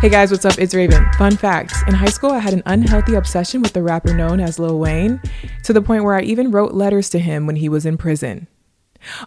[0.00, 0.58] Hey guys, what's up?
[0.58, 1.04] It's Raven.
[1.18, 4.58] Fun fact In high school, I had an unhealthy obsession with the rapper known as
[4.58, 5.20] Lil Wayne,
[5.64, 8.46] to the point where I even wrote letters to him when he was in prison.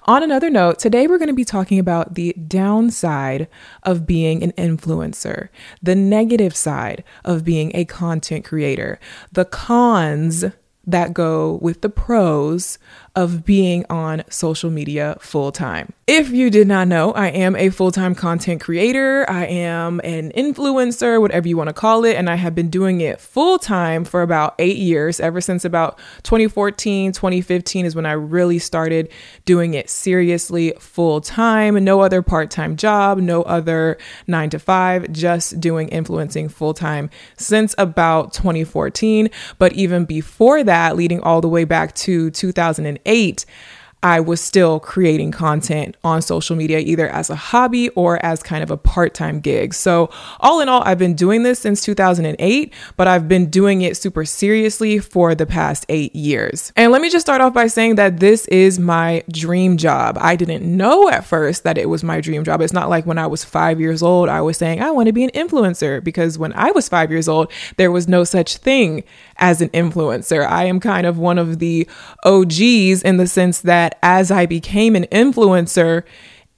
[0.06, 3.48] On another note, today we're going to be talking about the downside
[3.84, 5.50] of being an influencer,
[5.84, 9.00] the negative side of being a content creator,
[9.32, 10.44] the cons
[10.88, 12.80] that go with the pros
[13.16, 15.94] of being on social media full time.
[16.08, 19.26] If you did not know, I am a full time content creator.
[19.30, 22.16] I am an influencer, whatever you want to call it.
[22.16, 25.20] And I have been doing it full time for about eight years.
[25.20, 29.10] Ever since about 2014, 2015 is when I really started
[29.46, 31.82] doing it seriously full time.
[31.84, 37.12] No other part time job, no other nine to five, just doing influencing full time
[37.38, 39.30] since about 2014.
[39.60, 43.46] But even before that, leading all the way back to 2008 eight
[44.04, 48.62] I was still creating content on social media, either as a hobby or as kind
[48.62, 49.74] of a part time gig.
[49.74, 50.10] So,
[50.42, 54.26] all in all, I've been doing this since 2008, but I've been doing it super
[54.26, 56.74] seriously for the past eight years.
[56.76, 60.18] And let me just start off by saying that this is my dream job.
[60.20, 62.62] I didn't know at first that it was my dream job.
[62.62, 65.14] It's not like when I was five years old, I was saying, I want to
[65.14, 69.06] be an influencer, because when I was five years old, there was no such thing
[69.38, 70.46] as an influencer.
[70.46, 71.88] I am kind of one of the
[72.26, 76.04] OGs in the sense that as I became an influencer,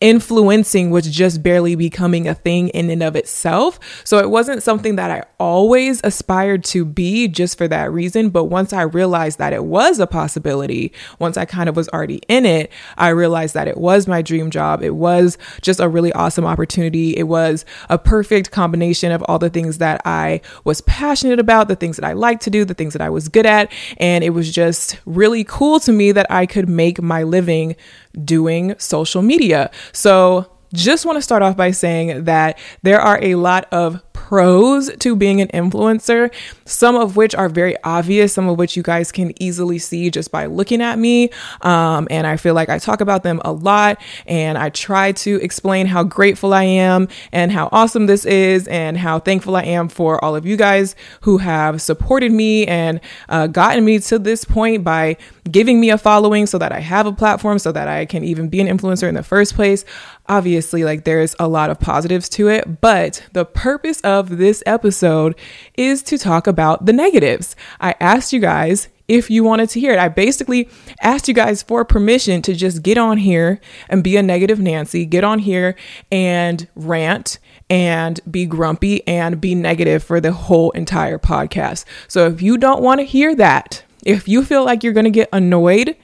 [0.01, 3.79] influencing was just barely becoming a thing in and of itself.
[4.03, 8.29] So it wasn't something that I always aspired to be just for that reason.
[8.29, 12.21] But once I realized that it was a possibility, once I kind of was already
[12.27, 14.83] in it, I realized that it was my dream job.
[14.83, 17.15] It was just a really awesome opportunity.
[17.15, 21.75] It was a perfect combination of all the things that I was passionate about, the
[21.75, 23.71] things that I liked to do, the things that I was good at.
[23.97, 27.75] And it was just really cool to me that I could make my living
[28.23, 29.71] doing social media.
[29.91, 34.89] So, just want to start off by saying that there are a lot of pros
[34.97, 36.33] to being an influencer,
[36.65, 40.31] some of which are very obvious, some of which you guys can easily see just
[40.31, 41.29] by looking at me.
[41.61, 45.39] Um, and I feel like I talk about them a lot and I try to
[45.41, 49.89] explain how grateful I am and how awesome this is and how thankful I am
[49.89, 52.99] for all of you guys who have supported me and
[53.29, 55.17] uh, gotten me to this point by
[55.49, 58.49] giving me a following so that I have a platform so that I can even
[58.49, 59.85] be an influencer in the first place.
[60.27, 65.35] Obviously like there's a lot of positives to it but the purpose of this episode
[65.75, 67.55] is to talk about the negatives.
[67.79, 69.99] I asked you guys if you wanted to hear it.
[69.99, 70.67] I basically
[71.01, 75.05] asked you guys for permission to just get on here and be a negative nancy
[75.05, 75.75] get on here
[76.11, 77.37] and rant
[77.69, 81.85] and be grumpy and be negative for the whole entire podcast.
[82.07, 85.11] So if you don't want to hear that if you feel like you're going to
[85.11, 85.97] get annoyed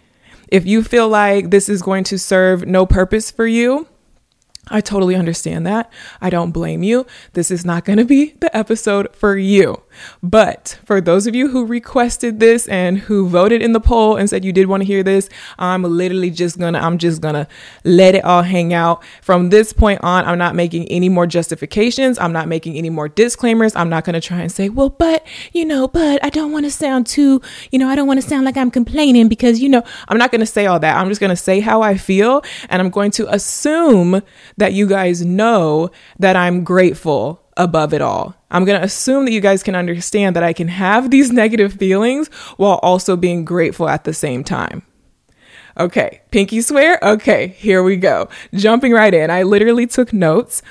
[0.49, 3.87] if you feel like this is going to serve no purpose for you
[4.67, 5.91] I totally understand that.
[6.21, 7.05] I don't blame you.
[7.33, 9.81] This is not going to be the episode for you.
[10.21, 14.29] But for those of you who requested this and who voted in the poll and
[14.29, 17.47] said you did want to hear this, I'm literally just gonna, I'm just gonna
[17.83, 19.03] let it all hang out.
[19.21, 22.19] From this point on, I'm not making any more justifications.
[22.19, 23.75] I'm not making any more disclaimers.
[23.75, 26.71] I'm not gonna try and say, well, but, you know, but I don't want to
[26.71, 27.41] sound too,
[27.71, 30.31] you know, I don't want to sound like I'm complaining because, you know, I'm not
[30.31, 30.97] gonna say all that.
[30.97, 34.21] I'm just gonna say how I feel and I'm going to assume
[34.57, 38.35] that you guys know that I'm grateful above it all.
[38.49, 41.73] I'm going to assume that you guys can understand that I can have these negative
[41.73, 44.83] feelings while also being grateful at the same time.
[45.77, 46.99] Okay, pinky swear?
[47.01, 48.27] Okay, here we go.
[48.53, 49.29] Jumping right in.
[49.29, 50.61] I literally took notes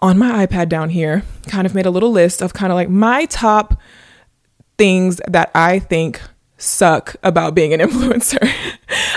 [0.00, 2.88] on my iPad down here, kind of made a little list of kind of like
[2.88, 3.78] my top
[4.76, 6.20] things that I think
[6.56, 8.50] suck about being an influencer.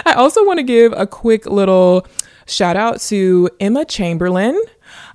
[0.05, 2.07] I also want to give a quick little
[2.45, 4.59] shout out to Emma Chamberlain.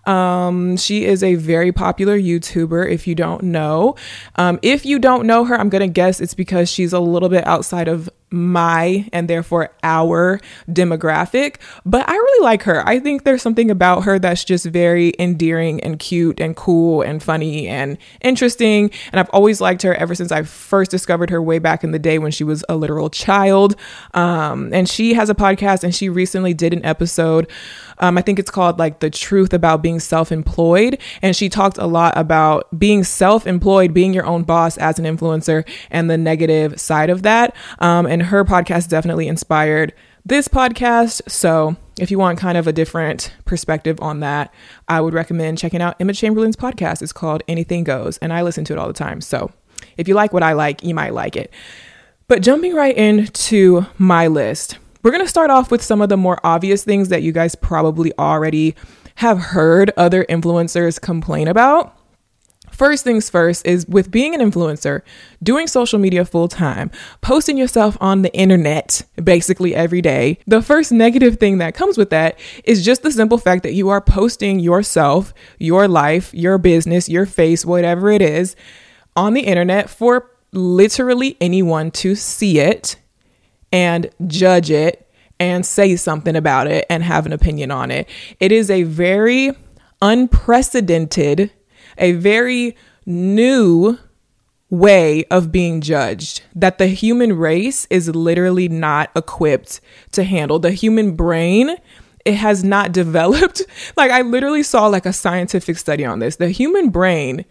[0.09, 3.95] Um, she is a very popular YouTuber, if you don't know.
[4.37, 7.29] Um, if you don't know her, I'm going to guess it's because she's a little
[7.29, 11.57] bit outside of my and therefore our demographic.
[11.85, 12.87] But I really like her.
[12.87, 17.23] I think there's something about her that's just very endearing and cute and cool and
[17.23, 18.91] funny and interesting.
[19.13, 21.99] And I've always liked her ever since I first discovered her way back in the
[21.99, 23.77] day when she was a literal child.
[24.15, 27.51] Um, and she has a podcast and she recently did an episode.
[28.01, 31.01] Um, I think it's called like The Truth About Being Self Employed.
[31.23, 35.05] And she talked a lot about being self employed, being your own boss as an
[35.05, 37.55] influencer, and the negative side of that.
[37.81, 39.95] Um, and and her podcast definitely inspired
[40.25, 41.31] this podcast.
[41.31, 44.53] So if you want kind of a different perspective on that,
[44.89, 47.01] I would recommend checking out Emma Chamberlain's podcast.
[47.01, 49.21] It's called Anything Goes, and I listen to it all the time.
[49.21, 49.53] So
[49.97, 51.53] if you like what I like, you might like it.
[52.27, 56.17] But jumping right into my list, we're going to start off with some of the
[56.17, 58.75] more obvious things that you guys probably already
[59.15, 61.97] have heard other influencers complain about.
[62.79, 65.03] First things first is with being an influencer,
[65.43, 66.93] doing social media full time,
[67.23, 70.39] posting yourself on the internet basically every day.
[70.47, 73.89] The first negative thing that comes with that is just the simple fact that you
[73.89, 78.55] are posting yourself, your life, your business, your face, whatever it is,
[79.17, 82.95] on the internet for literally anyone to see it
[83.73, 85.11] and judge it
[85.41, 88.09] and say something about it and have an opinion on it.
[88.39, 89.51] It is a very
[90.01, 91.51] unprecedented
[91.99, 93.99] a very new
[94.71, 99.81] way of being judged that the human race is literally not equipped
[100.13, 100.59] to handle.
[100.59, 101.77] The human brain
[102.25, 103.63] it has not developed.
[103.97, 106.37] Like I literally saw like a scientific study on this.
[106.37, 107.45] The human brain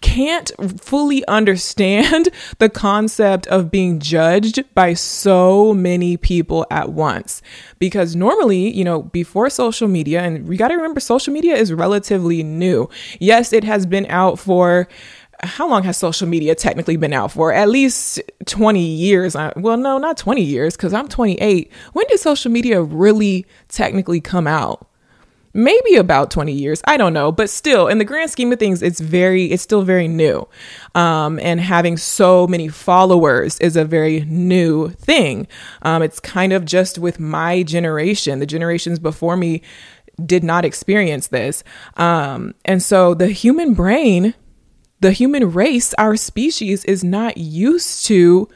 [0.00, 0.50] can't
[0.80, 2.28] fully understand
[2.58, 7.42] the concept of being judged by so many people at once.
[7.78, 11.72] Because normally, you know, before social media, and we got to remember social media is
[11.72, 12.88] relatively new.
[13.20, 14.88] Yes, it has been out for
[15.42, 17.52] how long has social media technically been out for?
[17.52, 19.36] At least 20 years.
[19.36, 21.70] Uh, well, no, not 20 years because I'm 28.
[21.92, 24.86] When did social media really technically come out?
[25.56, 28.82] Maybe about 20 years i don't know but still in the grand scheme of things
[28.82, 30.46] it's very it's still very new.
[30.94, 35.48] Um, and having so many followers is a very new thing.
[35.82, 39.62] Um, it's kind of just with my generation the generations before me
[40.24, 41.64] did not experience this.
[41.96, 44.34] Um, and so the human brain
[45.00, 48.48] the human race our species is not used to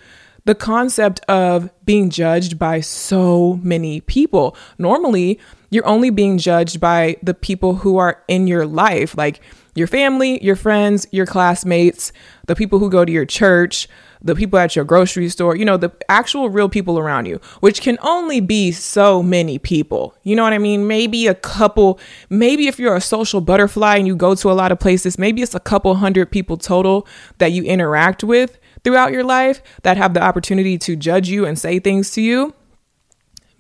[0.46, 4.56] the concept of being judged by so many people.
[4.78, 5.38] Normally
[5.70, 9.40] you're only being judged by the people who are in your life, like
[9.74, 12.12] your family, your friends, your classmates,
[12.46, 13.88] the people who go to your church,
[14.22, 17.80] the people at your grocery store, you know, the actual real people around you, which
[17.80, 20.14] can only be so many people.
[20.24, 20.86] You know what I mean?
[20.86, 24.72] Maybe a couple, maybe if you're a social butterfly and you go to a lot
[24.72, 27.06] of places, maybe it's a couple hundred people total
[27.38, 31.58] that you interact with throughout your life that have the opportunity to judge you and
[31.58, 32.54] say things to you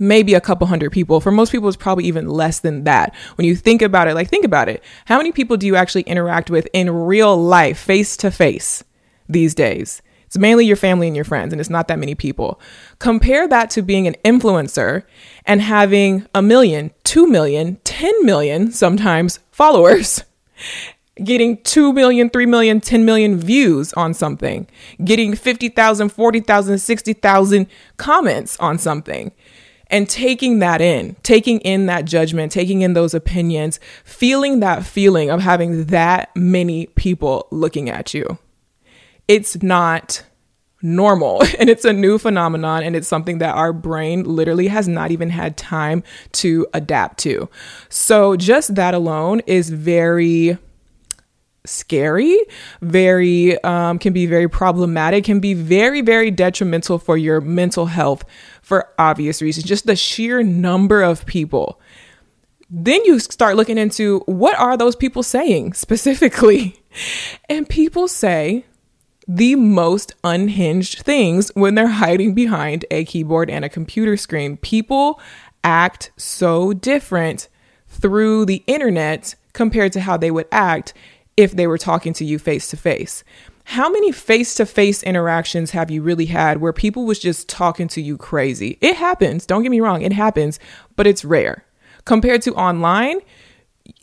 [0.00, 1.20] maybe a couple hundred people.
[1.20, 3.14] For most people, it's probably even less than that.
[3.36, 4.82] When you think about it, like, think about it.
[5.04, 8.82] How many people do you actually interact with in real life, face to face,
[9.28, 10.02] these days?
[10.26, 12.60] It's mainly your family and your friends, and it's not that many people.
[12.98, 15.02] Compare that to being an influencer
[15.44, 20.24] and having a million, two million, 10 million sometimes followers.
[21.22, 24.66] Getting 2 million, 3 million, 10 million views on something,
[25.04, 27.66] getting 50,000, 40,000, 60,000
[27.98, 29.30] comments on something
[29.90, 35.30] and taking that in, taking in that judgment, taking in those opinions, feeling that feeling
[35.30, 38.38] of having that many people looking at you.
[39.28, 40.24] It's not
[40.82, 45.10] normal and it's a new phenomenon and it's something that our brain literally has not
[45.10, 46.02] even had time
[46.32, 47.48] to adapt to.
[47.88, 50.56] So just that alone is very
[51.64, 52.38] scary,
[52.80, 58.24] very um, can be very problematic, can be very very detrimental for your mental health
[58.62, 59.66] for obvious reasons.
[59.66, 61.80] Just the sheer number of people.
[62.72, 66.82] Then you start looking into what are those people saying specifically,
[67.48, 68.64] and people say
[69.26, 74.56] the most unhinged things when they're hiding behind a keyboard and a computer screen.
[74.56, 75.20] People
[75.62, 77.48] act so different
[77.88, 80.94] through the internet compared to how they would act
[81.36, 83.24] if they were talking to you face to face.
[83.64, 87.88] How many face to face interactions have you really had where people was just talking
[87.88, 88.78] to you crazy?
[88.80, 89.46] It happens.
[89.46, 90.02] Don't get me wrong.
[90.02, 90.58] It happens,
[90.96, 91.64] but it's rare.
[92.04, 93.20] Compared to online,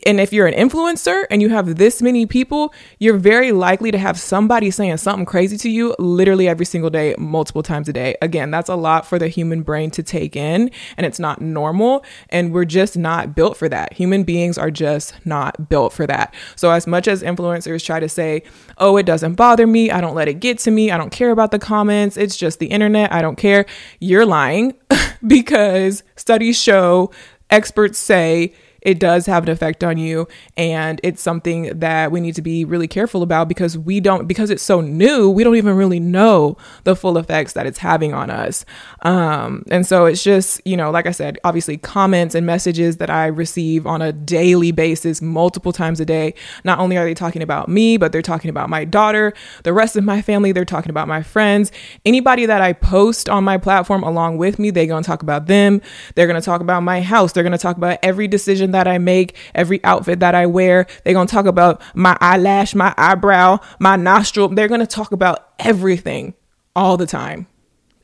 [0.06, 3.98] and if you're an influencer and you have this many people, you're very likely to
[3.98, 8.16] have somebody saying something crazy to you literally every single day, multiple times a day.
[8.22, 12.04] Again, that's a lot for the human brain to take in, and it's not normal.
[12.30, 13.94] And we're just not built for that.
[13.94, 16.34] Human beings are just not built for that.
[16.56, 18.42] So, as much as influencers try to say,
[18.78, 21.30] oh, it doesn't bother me, I don't let it get to me, I don't care
[21.30, 23.66] about the comments, it's just the internet, I don't care,
[24.00, 24.74] you're lying
[25.26, 27.10] because studies show,
[27.50, 28.52] experts say,
[28.88, 30.26] it does have an effect on you.
[30.56, 34.48] And it's something that we need to be really careful about because we don't because
[34.48, 38.30] it's so new we don't even really know the full effects that it's having on
[38.30, 38.64] us.
[39.02, 43.10] Um, and so it's just you know like i said obviously comments and messages that
[43.10, 46.32] i receive on a daily basis multiple times a day.
[46.64, 49.96] Not only are they talking about me but they're talking about my daughter the rest
[49.96, 51.70] of my family they're talking about my friends.
[52.06, 55.46] Anybody that i post on my platform along with me they're going to talk about
[55.46, 55.82] them.
[56.14, 57.32] They're going to talk about my house.
[57.32, 60.46] They're going to talk about every decision decision that I make, every outfit that I
[60.46, 60.86] wear.
[61.02, 64.48] They're going to talk about my eyelash, my eyebrow, my nostril.
[64.48, 66.34] They're going to talk about everything
[66.74, 67.46] all the time.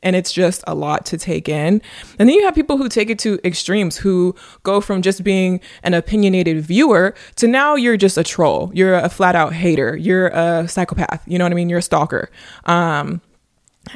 [0.05, 1.81] and it's just a lot to take in.
[2.19, 5.59] And then you have people who take it to extremes who go from just being
[5.81, 8.69] an opinionated viewer to now you're just a troll.
[8.73, 9.97] You're a flat out hater.
[9.97, 11.23] You're a psychopath.
[11.25, 11.69] You know what I mean?
[11.69, 12.29] You're a stalker.
[12.65, 13.19] Um,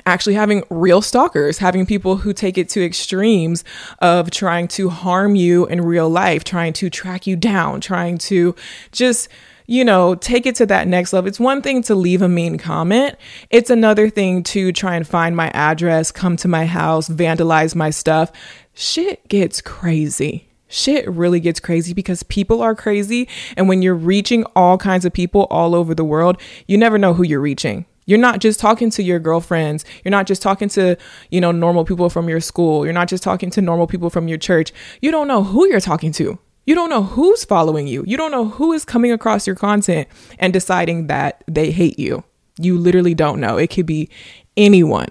[0.06, 3.64] actually having real stalkers, having people who take it to extremes
[4.00, 8.56] of trying to harm you in real life, trying to track you down, trying to
[8.92, 9.30] just
[9.70, 11.28] you know, take it to that next level.
[11.28, 13.16] It's one thing to leave a mean comment.
[13.52, 17.92] It's another thing to try and find my address, come to my house, vandalize my
[17.92, 18.32] stuff.
[18.74, 20.50] Shit gets crazy.
[20.70, 23.28] Shit really gets crazy because people are crazy.
[23.58, 27.14] And when you're reaching all kinds of people all over the world, you never know
[27.14, 27.86] who you're reaching.
[28.10, 29.86] You're not just talking to your girlfriends.
[30.04, 30.98] You're not just talking to,
[31.30, 32.84] you know, normal people from your school.
[32.84, 34.74] You're not just talking to normal people from your church.
[35.00, 36.40] You don't know who you're talking to.
[36.66, 38.04] You don't know who's following you.
[38.08, 40.08] You don't know who is coming across your content
[40.40, 42.24] and deciding that they hate you.
[42.58, 43.58] You literally don't know.
[43.58, 44.10] It could be
[44.58, 45.10] anyone.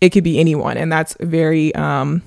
[0.00, 0.76] It could be anyone.
[0.76, 2.22] And that's very um,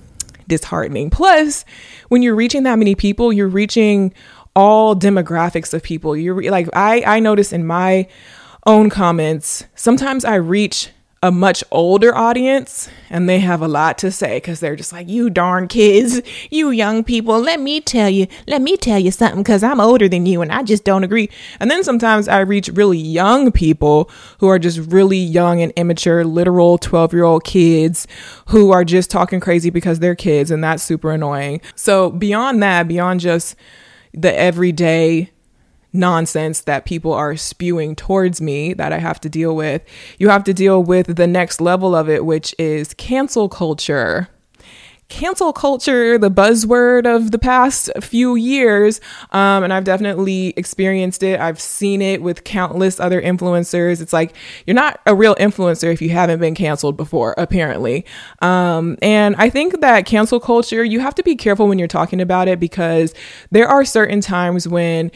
[0.48, 1.10] disheartening.
[1.10, 1.66] Plus,
[2.08, 4.14] when you're reaching that many people, you're reaching
[4.56, 6.16] all demographics of people.
[6.16, 8.08] You're like, I, I notice in my
[8.66, 10.90] own comments, sometimes I reach
[11.22, 15.10] a much older audience and they have a lot to say because they're just like,
[15.10, 19.44] you darn kids, you young people, let me tell you, let me tell you something
[19.44, 21.30] because I'm older than you and I just don't agree.
[21.60, 26.24] And then sometimes I reach really young people who are just really young and immature,
[26.24, 28.08] literal 12 year old kids
[28.48, 31.60] who are just talking crazy because they're kids and that's super annoying.
[31.76, 33.58] So beyond that, beyond just
[34.14, 35.32] the everyday
[35.94, 39.82] nonsense that people are spewing towards me that I have to deal with.
[40.18, 44.30] You have to deal with the next level of it, which is cancel culture.
[45.08, 51.40] Cancel culture, the buzzword of the past few years, um, and I've definitely experienced it.
[51.40, 54.02] I've seen it with countless other influencers.
[54.02, 54.36] It's like
[54.68, 58.06] you're not a real influencer if you haven't been canceled before, apparently.
[58.44, 62.22] Um, and I think that cancel culture, you have to be careful when you're talking
[62.22, 63.16] about it because
[63.50, 65.10] there are certain times when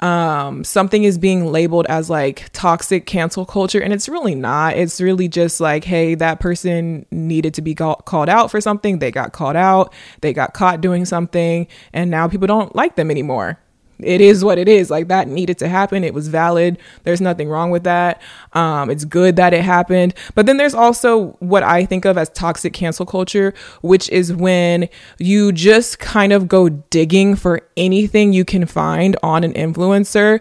[0.00, 4.76] um, something is being labeled as like toxic cancel culture, and it's really not.
[4.76, 8.98] It's really just like, hey, that person needed to be called out for something.
[8.98, 13.10] They got called out, they got caught doing something, and now people don't like them
[13.10, 13.58] anymore
[14.00, 14.90] it is what it is.
[14.90, 16.04] Like that needed to happen.
[16.04, 16.78] It was valid.
[17.04, 18.20] There's nothing wrong with that.
[18.52, 20.14] Um, it's good that it happened.
[20.34, 24.88] But then there's also what I think of as toxic cancel culture, which is when
[25.18, 30.40] you just kind of go digging for anything you can find on an influencer,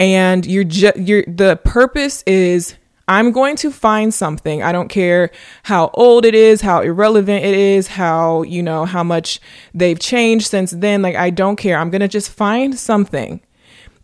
[0.00, 2.76] and you're just you're the purpose is
[3.08, 4.62] I'm going to find something.
[4.62, 5.30] I don't care
[5.64, 9.40] how old it is, how irrelevant it is, how, you know, how much
[9.72, 11.00] they've changed since then.
[11.00, 11.78] Like, I don't care.
[11.78, 13.40] I'm going to just find something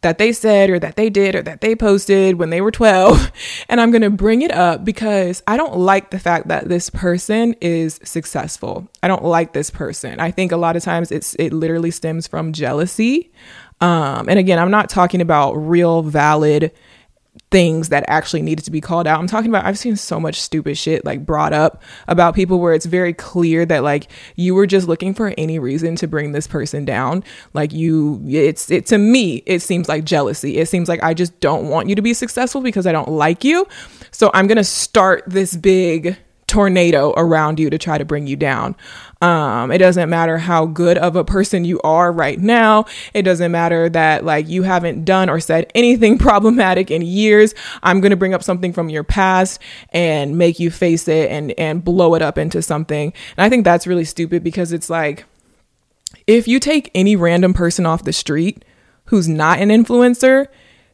[0.05, 3.33] that they said or that they did or that they posted when they were 12
[3.69, 6.91] and I'm going to bring it up because I don't like the fact that this
[6.91, 8.87] person is successful.
[9.03, 10.21] I don't like this person.
[10.21, 13.33] I think a lot of times it's it literally stems from jealousy.
[13.81, 16.71] Um and again, I'm not talking about real valid
[17.51, 19.19] things that actually needed to be called out.
[19.21, 22.75] I'm talking about I've seen so much stupid shit like brought up about people where
[22.75, 26.47] it's very clear that like you were just looking for any reason to bring this
[26.47, 27.25] person down.
[27.53, 30.59] Like you it's it to me it seems like jealousy.
[30.59, 33.45] It seems like I just don't want you to be successful because I don't like
[33.45, 33.67] you.
[34.11, 36.17] So I'm going to start this big
[36.55, 38.77] tornado around you to try to bring you down.
[39.21, 42.85] Um, it doesn't matter how good of a person you are right now.
[43.13, 47.57] It doesn't matter that like you haven't done or said anything problematic in years.
[47.83, 51.51] I'm going to bring up something from your past and make you face it and
[51.59, 53.13] and blow it up into something.
[53.37, 55.25] And I think that's really stupid because it's like
[56.29, 58.65] if you take any random person off the street
[59.07, 60.47] who's not an influencer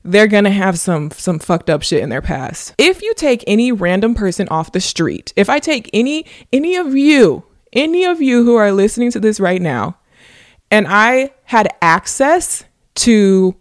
[0.02, 2.74] they're going to have some some fucked up shit in their past.
[2.78, 6.94] If you take any random person off the street, if I take any any of
[6.94, 9.98] you, any of you who are listening to this right now,
[10.70, 12.64] and I had access
[12.96, 13.56] to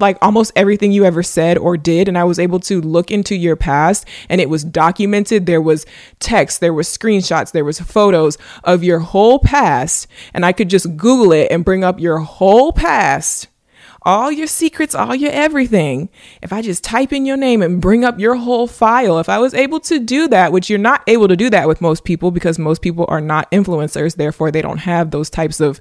[0.00, 3.36] like almost everything you ever said or did and I was able to look into
[3.36, 5.86] your past and it was documented there was
[6.18, 10.96] text there was screenshots there was photos of your whole past and I could just
[10.96, 13.46] google it and bring up your whole past
[14.04, 16.08] all your secrets, all your everything.
[16.42, 19.38] If I just type in your name and bring up your whole file, if I
[19.38, 22.30] was able to do that, which you're not able to do that with most people
[22.30, 25.80] because most people are not influencers, therefore they don't have those types of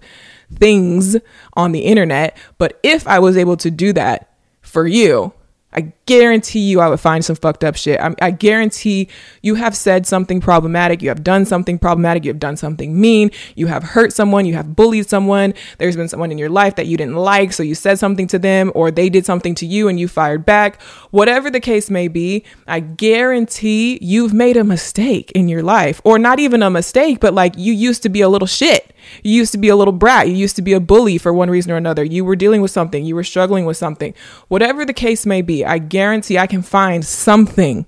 [0.53, 1.17] things
[1.53, 2.37] on the internet.
[2.57, 5.33] But if I was able to do that for you,
[5.73, 7.99] I guarantee you I would find some fucked up shit.
[7.99, 9.07] I, I, guarantee
[9.41, 13.31] you have said something problematic, you have done something problematic, you have done something mean,
[13.55, 16.87] you have hurt someone, you have bullied someone, there's been someone in your life that
[16.87, 19.87] you didn't like, so you said something to them, or they did something to you
[19.87, 20.81] and you fired back.
[21.11, 26.19] Whatever the case may be, I guarantee you've made a mistake in your life, or
[26.19, 28.93] not even a mistake, but like you used to be a little shit.
[29.23, 30.27] You used to be a little brat.
[30.27, 32.03] You used to be a bully for one reason or another.
[32.03, 33.03] You were dealing with something.
[33.03, 34.13] You were struggling with something.
[34.47, 37.85] Whatever the case may be, I guarantee I can find something,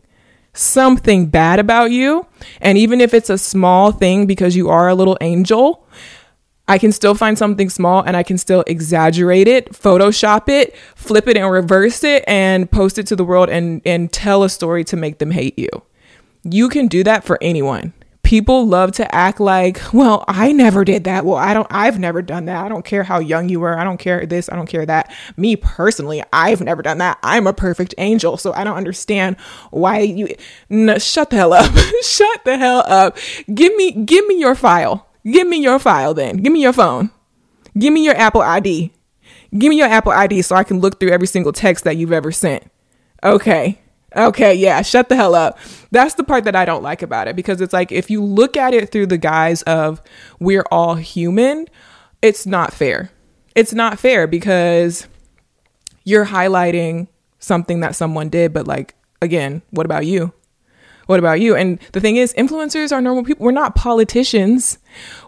[0.54, 2.26] something bad about you.
[2.62, 5.88] And even if it's a small thing because you are a little angel,
[6.68, 11.28] I can still find something small and I can still exaggerate it, Photoshop it, flip
[11.28, 14.84] it and reverse it, and post it to the world and, and tell a story
[14.86, 15.70] to make them hate you.
[16.44, 17.94] You can do that for anyone
[18.24, 21.26] people love to act like, well, I never did that.
[21.26, 22.66] Well, I don't, I've never done that.
[22.66, 23.78] I don't care how young you were.
[23.78, 24.50] I don't care this.
[24.50, 25.14] I don't care that.
[25.38, 27.20] Me personally, I've never done that.
[27.22, 28.38] I'm a perfect angel.
[28.38, 29.38] So I don't understand
[29.70, 30.36] why you,
[30.70, 31.72] no, shut the hell up.
[32.04, 33.18] shut the hell up.
[33.54, 35.08] Give me, give me your file.
[35.26, 36.38] Give me your file then.
[36.38, 37.12] Give me your phone.
[37.78, 38.92] Give me your Apple ID.
[39.58, 42.12] Give me your Apple ID so I can look through every single text that you've
[42.12, 42.64] ever sent.
[43.24, 43.83] Okay.
[44.16, 45.58] Okay, yeah, shut the hell up.
[45.92, 48.56] That's the part that I don't like about it because it's like if you look
[48.56, 50.02] at it through the guise of
[50.40, 51.68] we're all human,
[52.22, 53.12] it's not fair.
[53.56, 55.08] It's not fair because
[56.04, 57.08] you're highlighting
[57.40, 60.34] something that someone did, but like, again, what about you?
[61.08, 61.56] What about you?
[61.56, 63.46] And the thing is, influencers are normal people.
[63.46, 64.78] We're not politicians.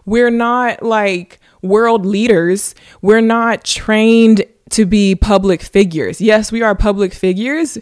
[0.06, 2.74] We're not like world leaders.
[3.02, 6.20] We're not trained to be public figures.
[6.20, 7.78] Yes, we are public figures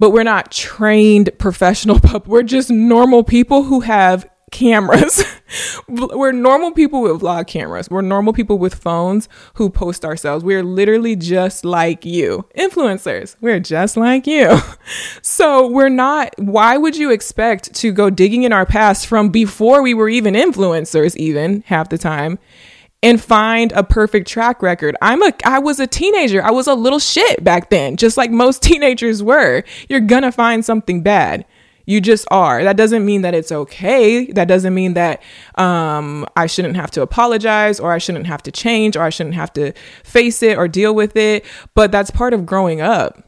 [0.00, 2.26] but we're not trained professional pup.
[2.26, 5.24] We're just normal people who have cameras.
[5.88, 7.88] we're normal people with vlog cameras.
[7.88, 10.42] We're normal people with phones who post ourselves.
[10.42, 12.46] We're literally just like you.
[12.56, 14.58] Influencers, we're just like you.
[15.22, 19.82] so we're not, why would you expect to go digging in our past from before
[19.82, 22.38] we were even influencers, even half the time?
[23.02, 24.96] And find a perfect track record.
[25.00, 26.42] I'm a I was a teenager.
[26.42, 29.64] I was a little shit back then, just like most teenagers were.
[29.88, 31.46] You're to find something bad.
[31.86, 32.62] You just are.
[32.62, 34.26] That doesn't mean that it's okay.
[34.26, 35.22] That doesn't mean that
[35.56, 39.34] um, I shouldn't have to apologize or I shouldn't have to change or I shouldn't
[39.34, 39.72] have to
[40.04, 41.44] face it or deal with it.
[41.74, 43.24] But that's part of growing up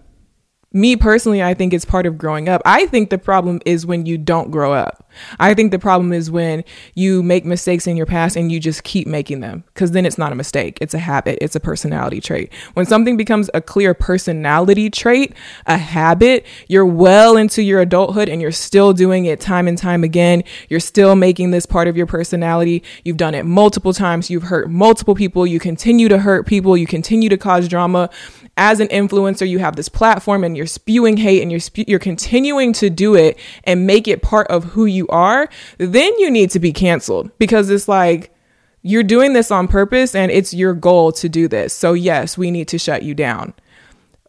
[0.73, 2.63] me personally, I think it's part of growing up.
[2.65, 5.03] I think the problem is when you don't grow up.
[5.39, 8.83] I think the problem is when you make mistakes in your past and you just
[8.83, 10.79] keep making them because then it's not a mistake.
[10.81, 11.39] It's a habit.
[11.41, 12.53] It's a personality trait.
[12.75, 15.35] When something becomes a clear personality trait,
[15.67, 20.05] a habit, you're well into your adulthood and you're still doing it time and time
[20.05, 20.45] again.
[20.69, 22.83] You're still making this part of your personality.
[23.05, 24.31] You've done it multiple times.
[24.31, 25.47] You've hurt multiple people.
[25.47, 26.77] You continue to hurt people.
[26.77, 28.11] You continue to cause drama
[28.57, 32.73] as an influencer, you have this platform and you're spewing hate and you're you're continuing
[32.75, 36.61] to do it and make it part of who you are, then you need to
[36.61, 38.35] be canceled because it's like
[38.83, 41.73] you're doing this on purpose and it's your goal to do this.
[41.73, 43.55] So yes, we need to shut you down.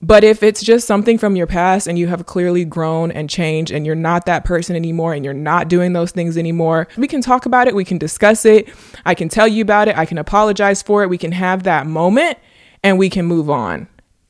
[0.01, 3.71] But if it's just something from your past and you have clearly grown and changed
[3.71, 7.21] and you're not that person anymore and you're not doing those things anymore, we can
[7.21, 7.75] talk about it.
[7.75, 8.67] We can discuss it.
[9.05, 9.97] I can tell you about it.
[9.97, 11.09] I can apologize for it.
[11.09, 12.37] We can have that moment
[12.83, 13.87] and we can move on.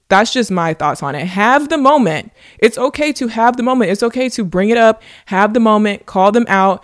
[0.10, 1.26] That's just my thoughts on it.
[1.26, 2.32] Have the moment.
[2.60, 3.92] It's okay to have the moment.
[3.92, 6.84] It's okay to bring it up, have the moment, call them out.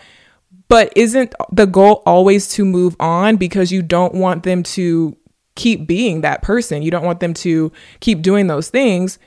[0.67, 5.17] But isn't the goal always to move on because you don't want them to
[5.55, 6.81] keep being that person?
[6.81, 9.19] You don't want them to keep doing those things.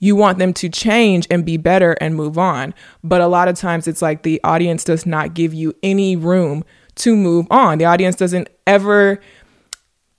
[0.00, 2.74] You want them to change and be better and move on.
[3.04, 6.64] But a lot of times it's like the audience does not give you any room
[6.96, 7.78] to move on.
[7.78, 9.20] The audience doesn't ever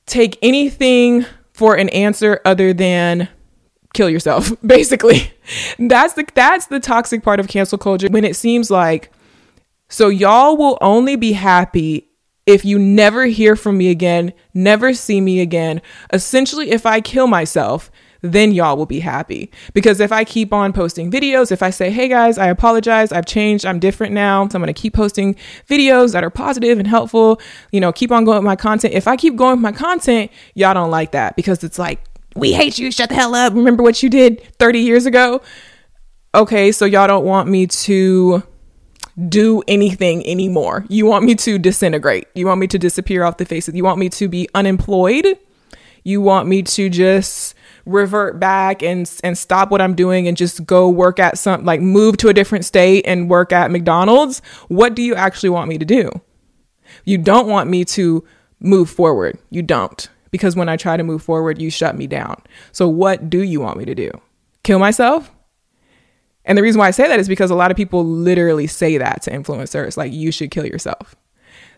[0.05, 1.25] take anything
[1.61, 3.29] for an answer other than
[3.93, 5.31] kill yourself basically.
[5.77, 9.11] That's the that's the toxic part of cancel culture when it seems like
[9.87, 12.09] so y'all will only be happy
[12.47, 15.83] if you never hear from me again never see me again.
[16.11, 19.51] Essentially if i kill myself then y'all will be happy.
[19.73, 23.25] Because if I keep on posting videos, if I say, hey guys, I apologize, I've
[23.25, 25.35] changed, I'm different now, so I'm gonna keep posting
[25.67, 28.93] videos that are positive and helpful, you know, keep on going with my content.
[28.93, 32.03] If I keep going with my content, y'all don't like that because it's like,
[32.35, 35.41] we hate you, shut the hell up, remember what you did 30 years ago?
[36.33, 38.43] Okay, so y'all don't want me to
[39.27, 40.85] do anything anymore.
[40.87, 42.27] You want me to disintegrate.
[42.33, 45.37] You want me to disappear off the face of you want me to be unemployed.
[46.03, 47.53] You want me to just
[47.85, 51.81] revert back and and stop what I'm doing and just go work at some like
[51.81, 55.77] move to a different state and work at McDonald's, what do you actually want me
[55.77, 56.09] to do?
[57.05, 58.23] You don't want me to
[58.59, 59.37] move forward.
[59.49, 60.09] You don't.
[60.29, 62.41] Because when I try to move forward, you shut me down.
[62.71, 64.09] So what do you want me to do?
[64.63, 65.31] Kill myself?
[66.45, 68.97] And the reason why I say that is because a lot of people literally say
[68.97, 71.15] that to influencers, like, you should kill yourself.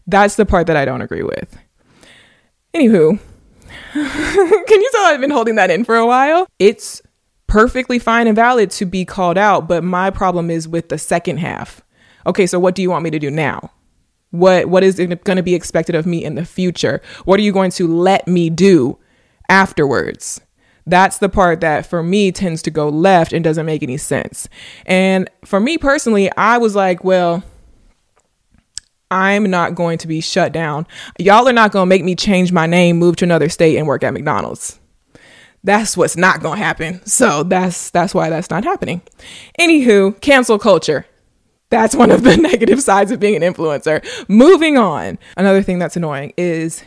[0.07, 1.57] That's the part that I don't agree with.
[2.73, 3.19] Anywho,
[3.93, 6.47] can you tell I've been holding that in for a while?
[6.59, 7.01] It's
[7.47, 11.37] perfectly fine and valid to be called out, but my problem is with the second
[11.37, 11.81] half.
[12.25, 13.71] Okay, so what do you want me to do now?
[14.31, 17.01] What what is going to be expected of me in the future?
[17.25, 18.97] What are you going to let me do
[19.49, 20.41] afterwards?
[20.85, 24.49] That's the part that for me tends to go left and doesn't make any sense.
[24.85, 27.43] And for me personally, I was like, well,
[29.13, 30.87] I'm not going to be shut down.
[31.19, 33.85] Y'all are not going to make me change my name, move to another state and
[33.85, 34.79] work at McDonald's.
[35.63, 37.05] That's what's not going to happen.
[37.05, 39.03] So that's that's why that's not happening.
[39.59, 41.05] Anywho, cancel culture.
[41.69, 44.03] That's one of the negative sides of being an influencer.
[44.27, 45.19] Moving on.
[45.37, 46.83] Another thing that's annoying is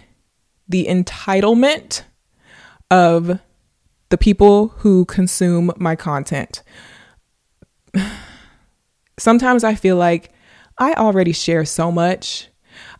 [0.68, 2.02] the entitlement
[2.90, 3.38] of
[4.08, 6.64] the people who consume my content.
[9.16, 10.32] Sometimes I feel like
[10.78, 12.48] I already share so much.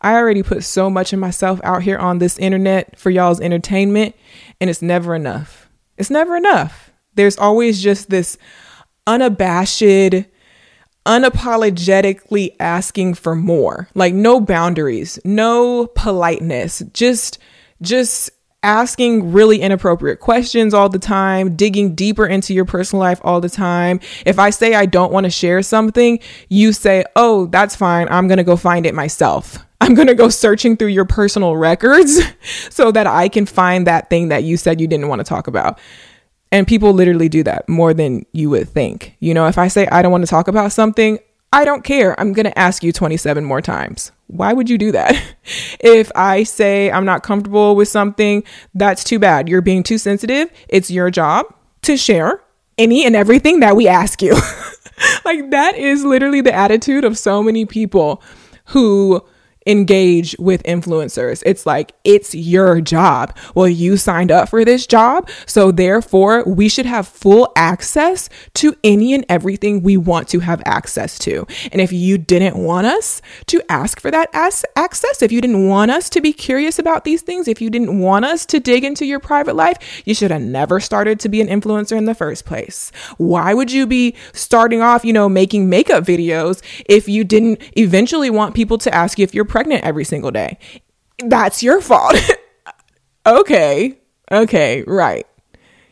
[0.00, 4.14] I already put so much of myself out here on this internet for y'all's entertainment,
[4.60, 5.68] and it's never enough.
[5.96, 6.90] It's never enough.
[7.14, 8.38] There's always just this
[9.06, 10.26] unabashed,
[11.06, 13.88] unapologetically asking for more.
[13.94, 17.38] Like no boundaries, no politeness, just
[17.82, 18.30] just
[18.66, 23.48] asking really inappropriate questions all the time, digging deeper into your personal life all the
[23.48, 24.00] time.
[24.26, 28.08] If I say I don't want to share something, you say, "Oh, that's fine.
[28.10, 31.54] I'm going to go find it myself." I'm going to go searching through your personal
[31.54, 32.20] records
[32.70, 35.46] so that I can find that thing that you said you didn't want to talk
[35.46, 35.78] about.
[36.50, 39.16] And people literally do that more than you would think.
[39.20, 41.18] You know, if I say I don't want to talk about something,
[41.52, 42.18] I don't care.
[42.20, 44.12] I'm going to ask you 27 more times.
[44.26, 45.14] Why would you do that?
[45.80, 49.48] if I say I'm not comfortable with something, that's too bad.
[49.48, 50.50] You're being too sensitive.
[50.68, 51.46] It's your job
[51.82, 52.42] to share
[52.78, 54.32] any and everything that we ask you.
[55.24, 58.22] like, that is literally the attitude of so many people
[58.66, 59.24] who
[59.66, 61.42] engage with influencers.
[61.44, 63.36] It's like, it's your job.
[63.54, 65.28] Well, you signed up for this job.
[65.46, 70.62] So therefore, we should have full access to any and everything we want to have
[70.64, 71.46] access to.
[71.72, 75.68] And if you didn't want us to ask for that as- access, if you didn't
[75.68, 78.84] want us to be curious about these things, if you didn't want us to dig
[78.84, 82.14] into your private life, you should have never started to be an influencer in the
[82.14, 82.92] first place.
[83.16, 88.30] Why would you be starting off, you know, making makeup videos if you didn't eventually
[88.30, 90.58] want people to ask you if you're pregnant every single day.
[91.16, 92.14] That's your fault.
[93.26, 93.98] okay.
[94.30, 94.84] Okay.
[94.86, 95.26] Right.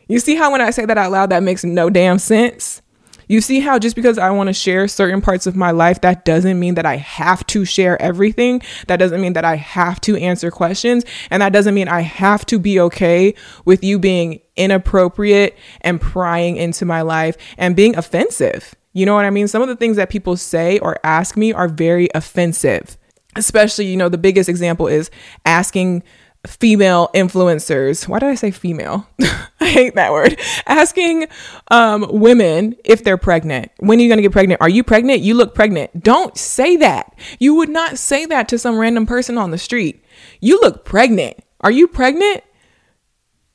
[0.07, 2.83] You see how when I say that out loud, that makes no damn sense?
[3.27, 6.25] You see how just because I want to share certain parts of my life, that
[6.25, 8.61] doesn't mean that I have to share everything.
[8.85, 11.03] That doesn't mean that I have to answer questions.
[11.31, 13.33] And that doesn't mean I have to be okay
[13.65, 18.75] with you being inappropriate and prying into my life and being offensive.
[18.93, 19.47] You know what I mean?
[19.47, 22.95] Some of the things that people say or ask me are very offensive
[23.35, 25.09] especially, you know, the biggest example is
[25.45, 26.03] asking
[26.47, 28.07] female influencers.
[28.07, 29.07] Why did I say female?
[29.59, 30.39] I hate that word.
[30.65, 31.27] Asking
[31.69, 33.71] um, women if they're pregnant.
[33.79, 34.61] When are you going to get pregnant?
[34.61, 35.21] Are you pregnant?
[35.21, 36.03] You look pregnant.
[36.03, 37.17] Don't say that.
[37.39, 40.03] You would not say that to some random person on the street.
[40.39, 41.37] You look pregnant.
[41.61, 42.43] Are you pregnant?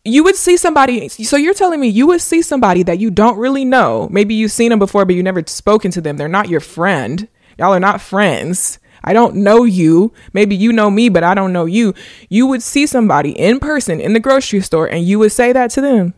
[0.04, 1.08] You would see somebody.
[1.08, 4.08] So you're telling me you would see somebody that you don't really know.
[4.10, 6.16] Maybe you've seen them before, but you never spoken to them.
[6.16, 7.28] They're not your friend.
[7.58, 10.12] Y'all are not friends I don't know you.
[10.32, 11.94] Maybe you know me, but I don't know you.
[12.28, 15.70] You would see somebody in person in the grocery store and you would say that
[15.72, 16.14] to them.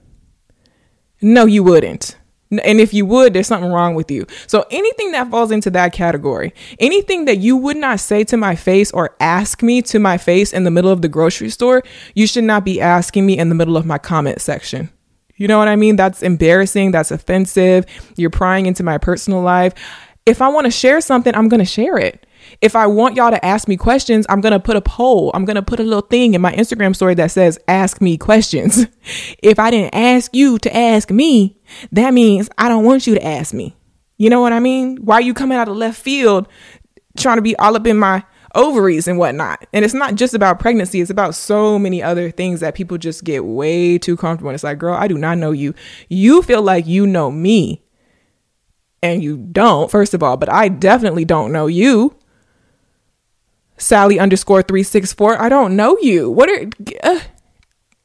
[1.20, 2.16] No, you wouldn't.
[2.50, 4.26] And if you would, there's something wrong with you.
[4.46, 8.56] So anything that falls into that category, anything that you would not say to my
[8.56, 11.82] face or ask me to my face in the middle of the grocery store,
[12.14, 14.90] you should not be asking me in the middle of my comment section.
[15.36, 15.96] You know what I mean?
[15.96, 16.90] That's embarrassing.
[16.90, 17.86] That's offensive.
[18.16, 19.72] You're prying into my personal life.
[20.26, 22.26] If I want to share something, I'm going to share it.
[22.60, 25.30] If I want y'all to ask me questions, I'm going to put a poll.
[25.34, 28.16] I'm going to put a little thing in my Instagram story that says, ask me
[28.16, 28.86] questions.
[29.42, 31.56] if I didn't ask you to ask me,
[31.90, 33.76] that means I don't want you to ask me.
[34.18, 34.98] You know what I mean?
[34.98, 36.46] Why are you coming out of left field
[37.16, 38.22] trying to be all up in my
[38.54, 39.66] ovaries and whatnot?
[39.72, 43.24] And it's not just about pregnancy, it's about so many other things that people just
[43.24, 44.50] get way too comfortable.
[44.50, 45.74] And it's like, girl, I do not know you.
[46.08, 47.82] You feel like you know me.
[49.02, 52.16] And you don't, first of all, but I definitely don't know you.
[53.82, 55.40] Sally underscore 364.
[55.40, 56.30] I don't know you.
[56.30, 56.70] What are,
[57.02, 57.20] uh,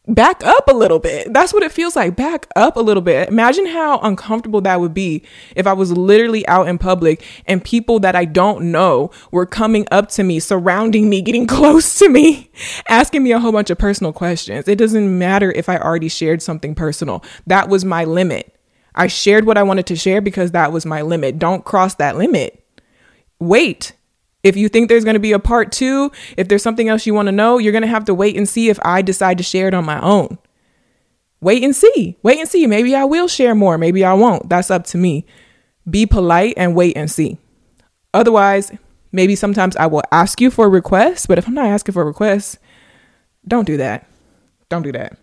[0.08, 1.34] back up a little bit.
[1.34, 2.16] That's what it feels like.
[2.16, 3.30] Back up a little bit.
[3.30, 5.24] Imagine how uncomfortable that would be
[5.56, 9.86] if I was literally out in public and people that I don't know were coming
[9.92, 12.50] up to me, surrounding me, getting close to me,
[12.90, 14.68] asking me a whole bunch of personal questions.
[14.68, 17.24] It doesn't matter if I already shared something personal.
[17.46, 18.54] That was my limit.
[18.96, 21.38] I shared what I wanted to share because that was my limit.
[21.38, 22.64] Don't cross that limit.
[23.40, 23.94] Wait.
[24.48, 27.14] If you think there's going to be a part two, if there's something else you
[27.14, 29.44] want to know, you're going to have to wait and see if I decide to
[29.44, 30.38] share it on my own.
[31.42, 32.18] Wait and see.
[32.24, 32.66] Wait and see.
[32.66, 33.78] Maybe I will share more.
[33.78, 34.48] Maybe I won't.
[34.48, 35.26] That's up to me.
[35.90, 37.38] Be polite and wait and see.
[38.14, 38.72] Otherwise,
[39.12, 42.04] maybe sometimes I will ask you for a request, but if I'm not asking for
[42.04, 42.58] a request,
[43.46, 44.08] don't do that.
[44.70, 45.18] Don't do that.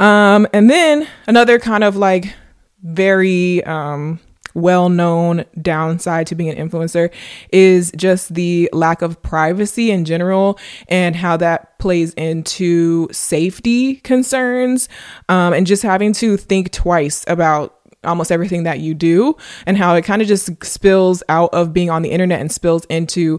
[0.00, 2.34] Um, and then another kind of like
[2.82, 4.18] very um,
[4.56, 7.12] well known downside to being an influencer
[7.52, 14.88] is just the lack of privacy in general and how that plays into safety concerns
[15.28, 19.94] um, and just having to think twice about almost everything that you do and how
[19.94, 23.38] it kind of just spills out of being on the internet and spills into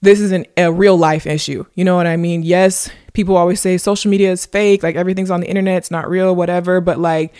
[0.00, 1.64] this is an, a real life issue.
[1.76, 2.42] You know what I mean?
[2.42, 6.10] Yes, people always say social media is fake, like everything's on the internet, it's not
[6.10, 6.80] real, whatever.
[6.80, 7.32] But like,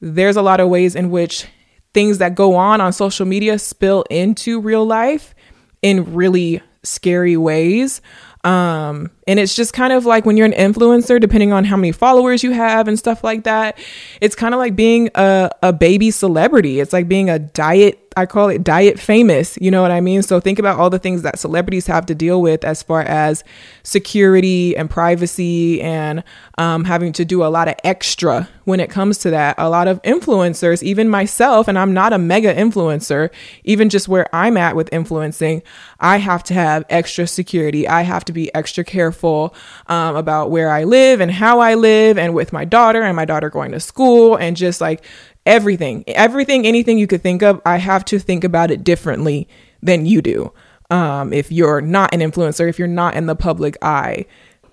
[0.00, 1.46] there's a lot of ways in which
[1.94, 5.34] things that go on on social media spill into real life
[5.82, 8.00] in really scary ways.
[8.44, 11.92] Um, and it's just kind of like when you're an influencer, depending on how many
[11.92, 13.78] followers you have and stuff like that,
[14.20, 16.80] it's kind of like being a, a baby celebrity.
[16.80, 19.56] It's like being a diet I call it diet famous.
[19.60, 20.22] You know what I mean?
[20.22, 23.44] So think about all the things that celebrities have to deal with as far as
[23.84, 26.24] security and privacy and
[26.58, 29.54] um, having to do a lot of extra when it comes to that.
[29.56, 33.30] A lot of influencers, even myself, and I'm not a mega influencer,
[33.62, 35.62] even just where I'm at with influencing,
[36.00, 37.86] I have to have extra security.
[37.86, 39.54] I have to be extra careful
[39.86, 43.24] um, about where I live and how I live and with my daughter and my
[43.24, 45.04] daughter going to school and just like
[45.48, 49.48] everything, everything, anything you could think of, I have to think about it differently
[49.82, 50.52] than you do.
[50.90, 54.26] Um, if you're not an influencer, if you're not in the public eye.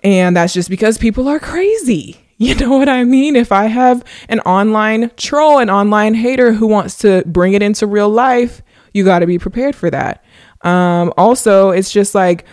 [0.04, 2.20] And that's just because people are crazy.
[2.38, 3.34] You know what I mean?
[3.34, 7.86] If I have an online troll, an online hater who wants to bring it into
[7.86, 8.60] real life,
[8.92, 10.22] you got to be prepared for that.
[10.60, 12.44] Um, also, it's just like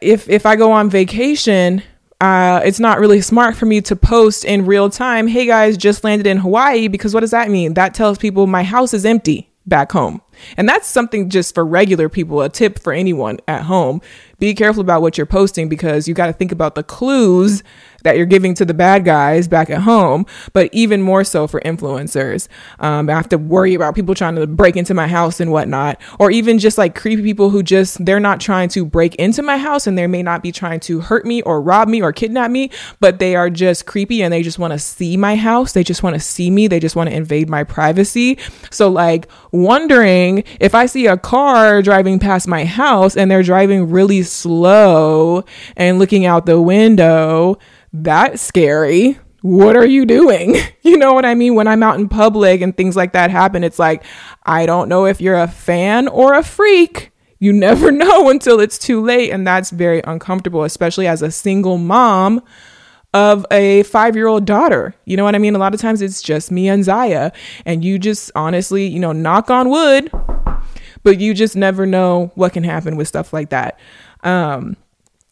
[0.00, 1.84] if if I go on vacation,
[2.24, 6.04] uh, it's not really smart for me to post in real time, hey guys, just
[6.04, 7.74] landed in Hawaii, because what does that mean?
[7.74, 10.22] That tells people my house is empty back home.
[10.56, 14.00] And that's something just for regular people, a tip for anyone at home.
[14.38, 17.62] Be careful about what you're posting because you got to think about the clues
[18.02, 21.60] that you're giving to the bad guys back at home, but even more so for
[21.62, 22.48] influencers.
[22.78, 26.00] Um, I have to worry about people trying to break into my house and whatnot,
[26.18, 29.56] or even just like creepy people who just, they're not trying to break into my
[29.56, 32.50] house and they may not be trying to hurt me or rob me or kidnap
[32.50, 35.72] me, but they are just creepy and they just want to see my house.
[35.72, 36.66] They just want to see me.
[36.66, 38.38] They just want to invade my privacy.
[38.70, 43.90] So, like, wondering if I see a car driving past my house and they're driving
[43.90, 45.44] really slow
[45.76, 47.58] and looking out the window,
[47.92, 49.18] that's scary.
[49.42, 50.56] What are you doing?
[50.84, 51.54] You know what I mean?
[51.54, 54.04] When I'm out in public and things like that happen, it's like,
[54.44, 57.10] I don't know if you're a fan or a freak.
[57.38, 59.30] You never know until it's too late.
[59.30, 62.42] And that's very uncomfortable, especially as a single mom
[63.14, 64.94] of a five year old daughter.
[65.06, 65.54] You know what I mean?
[65.54, 67.30] A lot of times it's just me and Zaya.
[67.64, 70.10] And you just honestly, you know, knock on wood,
[71.04, 73.78] but you just never know what can happen with stuff like that.
[74.24, 74.76] Um,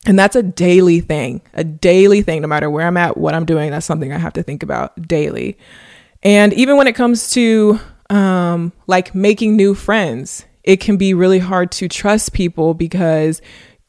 [0.06, 3.44] and that's a daily thing, a daily thing, no matter where I'm at, what I'm
[3.44, 3.70] doing.
[3.70, 5.58] That's something I have to think about daily.
[6.22, 11.40] And even when it comes to um, like making new friends, it can be really
[11.40, 13.42] hard to trust people because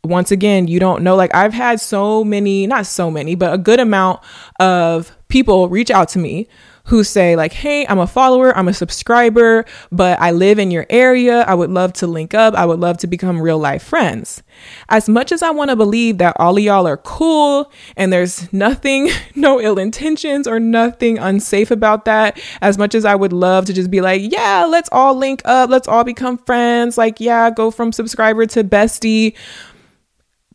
[0.06, 1.16] once again, you don't know.
[1.16, 4.20] Like I've had so many, not so many, but a good amount
[4.60, 6.48] of people reach out to me
[6.88, 9.64] who say like, "Hey, I'm a follower, I'm a subscriber,
[9.94, 11.44] but I live in your area.
[11.44, 12.54] I would love to link up.
[12.54, 14.44] I would love to become real life friends."
[14.90, 18.52] As much as I want to believe that all of y'all are cool and there's
[18.52, 23.64] nothing, no ill intentions or nothing unsafe about that, as much as I would love
[23.66, 25.70] to just be like, "Yeah, let's all link up.
[25.70, 29.36] Let's all become friends." Like, yeah, go from subscriber to bestie.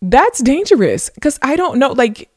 [0.00, 2.30] That's dangerous because I don't know like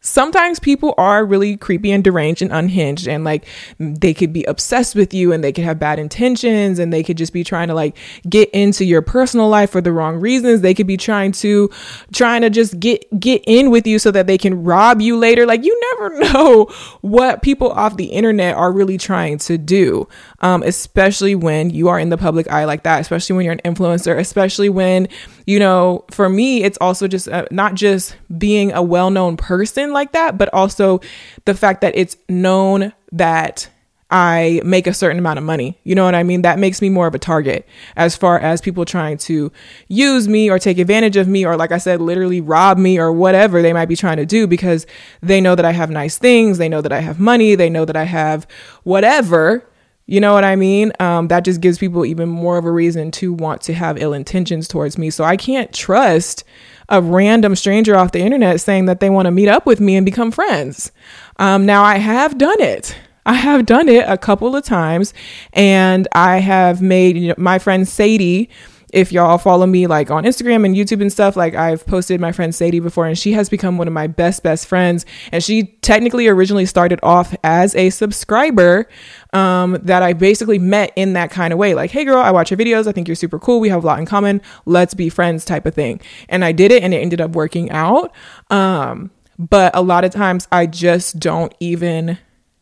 [0.00, 3.44] sometimes people are really creepy and deranged and unhinged and like
[3.78, 7.16] they could be obsessed with you and they could have bad intentions and they could
[7.16, 7.96] just be trying to like
[8.28, 10.60] get into your personal life for the wrong reasons.
[10.60, 11.68] They could be trying to
[12.12, 15.46] trying to just get get in with you so that they can rob you later.
[15.46, 16.64] Like you never know
[17.00, 20.06] what people off the internet are really trying to do
[20.40, 23.60] um, especially when you are in the public eye like that especially when you're an
[23.64, 25.08] influencer especially when
[25.48, 29.94] you know, for me, it's also just uh, not just being a well known person
[29.94, 31.00] like that, but also
[31.46, 33.70] the fact that it's known that
[34.10, 35.78] I make a certain amount of money.
[35.84, 36.42] You know what I mean?
[36.42, 39.50] That makes me more of a target as far as people trying to
[39.88, 43.10] use me or take advantage of me or, like I said, literally rob me or
[43.10, 44.86] whatever they might be trying to do because
[45.22, 46.58] they know that I have nice things.
[46.58, 47.54] They know that I have money.
[47.54, 48.46] They know that I have
[48.82, 49.64] whatever.
[50.10, 50.90] You know what I mean?
[51.00, 54.14] Um, that just gives people even more of a reason to want to have ill
[54.14, 55.10] intentions towards me.
[55.10, 56.44] So I can't trust
[56.88, 59.96] a random stranger off the internet saying that they want to meet up with me
[59.96, 60.92] and become friends.
[61.38, 62.96] Um, now, I have done it.
[63.26, 65.12] I have done it a couple of times,
[65.52, 68.48] and I have made you know, my friend Sadie
[68.92, 72.32] if y'all follow me like on Instagram and YouTube and stuff, like I've posted my
[72.32, 75.04] friend Sadie before, and she has become one of my best, best friends.
[75.32, 78.88] And she technically originally started off as a subscriber
[79.32, 81.74] um, that I basically met in that kind of way.
[81.74, 82.86] Like, hey, girl, I watch your videos.
[82.86, 83.60] I think you're super cool.
[83.60, 84.40] We have a lot in common.
[84.64, 86.00] Let's be friends, type of thing.
[86.28, 88.12] And I did it, and it ended up working out.
[88.50, 92.18] Um, but a lot of times I just don't even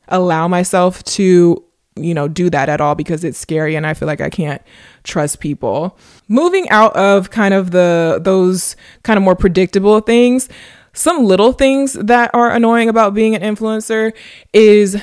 [0.09, 1.65] allow myself to
[1.97, 4.63] you know do that at all because it's scary and I feel like I can't
[5.05, 5.99] trust people.
[6.29, 10.49] Moving out of kind of the those kind of more predictable things,
[10.93, 14.13] some little things that are annoying about being an influencer
[14.53, 14.97] is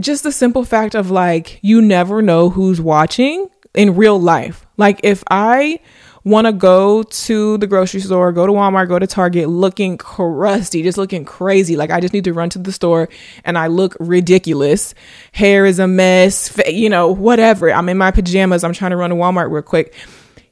[0.00, 4.66] just the simple fact of like you never know who's watching in real life.
[4.76, 5.80] Like if I
[6.28, 10.82] want to go to the grocery store, go to Walmart, go to Target looking crusty,
[10.82, 11.76] just looking crazy.
[11.76, 13.08] Like I just need to run to the store
[13.44, 14.94] and I look ridiculous.
[15.32, 17.72] Hair is a mess, you know, whatever.
[17.72, 18.64] I'm in my pajamas.
[18.64, 19.94] I'm trying to run to Walmart real quick.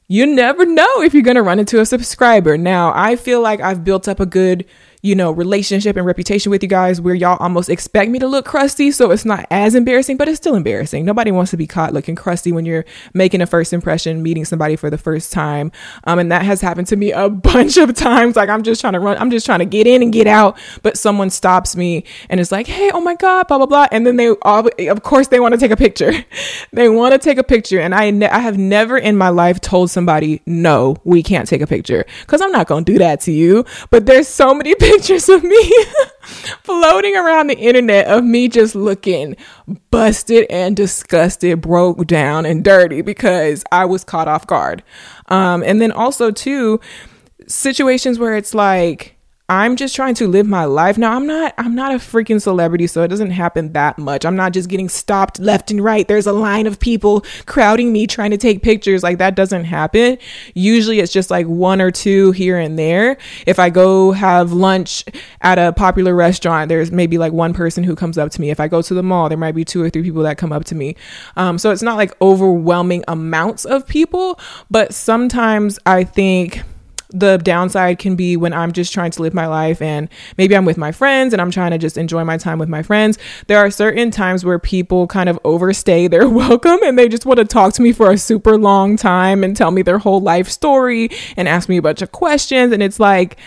[0.09, 2.57] You never know if you're going to run into a subscriber.
[2.57, 4.65] Now, I feel like I've built up a good
[5.07, 8.45] you know, relationship and reputation with you guys where y'all almost expect me to look
[8.45, 8.91] crusty.
[8.91, 11.05] So it's not as embarrassing, but it's still embarrassing.
[11.05, 14.75] Nobody wants to be caught looking crusty when you're making a first impression, meeting somebody
[14.75, 15.71] for the first time.
[16.03, 18.35] Um, and that has happened to me a bunch of times.
[18.35, 20.59] Like I'm just trying to run, I'm just trying to get in and get out,
[20.83, 23.87] but someone stops me and is like, hey, oh my God, blah, blah, blah.
[23.93, 26.11] And then they all, of course, they want to take a picture.
[26.73, 27.79] they want to take a picture.
[27.79, 31.61] And I, ne- I have never in my life told somebody, no, we can't take
[31.61, 33.63] a picture because I'm not going to do that to you.
[33.89, 35.85] But there's so many pictures pictures of me
[36.63, 39.35] floating around the internet of me just looking
[39.91, 44.81] busted and disgusted, broke down and dirty because I was caught off guard.
[45.27, 46.79] Um, and then also, too,
[47.47, 49.16] situations where it's like,
[49.49, 50.97] I'm just trying to live my life.
[50.97, 54.25] Now, I'm not I'm not a freaking celebrity, so it doesn't happen that much.
[54.25, 56.05] I'm not just getting stopped left and right.
[56.05, 59.03] There's a line of people crowding me trying to take pictures.
[59.03, 60.17] Like that doesn't happen.
[60.53, 63.17] Usually it's just like one or two here and there.
[63.45, 65.05] If I go have lunch
[65.39, 68.49] at a popular restaurant, there's maybe like one person who comes up to me.
[68.49, 70.51] If I go to the mall, there might be two or three people that come
[70.51, 70.97] up to me.
[71.37, 76.63] Um, so it's not like overwhelming amounts of people, but sometimes I think
[77.09, 80.65] the downside can be when I'm just trying to live my life and maybe I'm
[80.65, 83.17] with my friends and I'm trying to just enjoy my time with my friends.
[83.47, 87.39] There are certain times where people kind of overstay their welcome and they just want
[87.39, 90.49] to talk to me for a super long time and tell me their whole life
[90.49, 92.73] story and ask me a bunch of questions.
[92.73, 93.37] And it's like,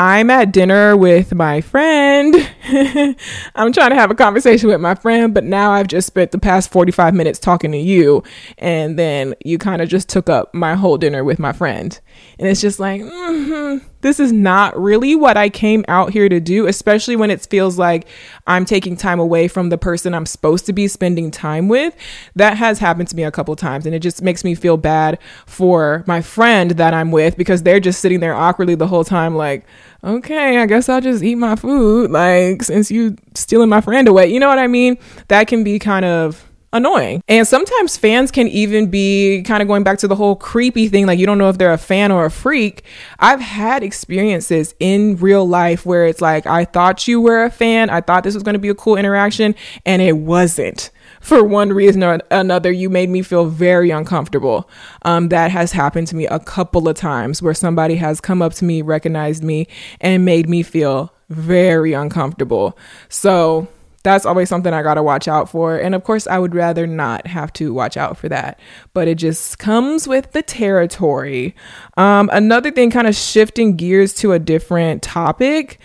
[0.00, 2.32] I'm at dinner with my friend.
[3.56, 6.38] I'm trying to have a conversation with my friend, but now I've just spent the
[6.38, 8.22] past 45 minutes talking to you.
[8.58, 11.98] And then you kind of just took up my whole dinner with my friend.
[12.38, 16.40] And it's just like, mm-hmm, this is not really what I came out here to
[16.40, 18.06] do, especially when it feels like
[18.46, 21.94] I'm taking time away from the person I'm supposed to be spending time with.
[22.36, 23.86] That has happened to me a couple times.
[23.86, 27.80] And it just makes me feel bad for my friend that I'm with because they're
[27.80, 29.64] just sitting there awkwardly the whole time, like,
[30.04, 32.10] okay, I guess I'll just eat my food.
[32.10, 34.98] Like, since you stealing my friend away, you know what I mean?
[35.28, 37.22] That can be kind of annoying.
[37.28, 41.06] And sometimes fans can even be kind of going back to the whole creepy thing,
[41.06, 42.84] like you don't know if they're a fan or a freak.
[43.18, 47.90] I've had experiences in real life where it's like, I thought you were a fan,
[47.90, 49.54] I thought this was going to be a cool interaction,
[49.86, 54.68] and it wasn't for one reason or another, you made me feel very uncomfortable.
[55.02, 58.54] Um, that has happened to me a couple of times where somebody has come up
[58.54, 59.66] to me, recognized me,
[60.00, 62.78] and made me feel very uncomfortable.
[63.08, 63.68] So
[64.02, 65.76] that's always something I got to watch out for.
[65.76, 68.60] And of course, I would rather not have to watch out for that,
[68.94, 71.54] but it just comes with the territory.
[71.96, 75.78] Um, another thing, kind of shifting gears to a different topic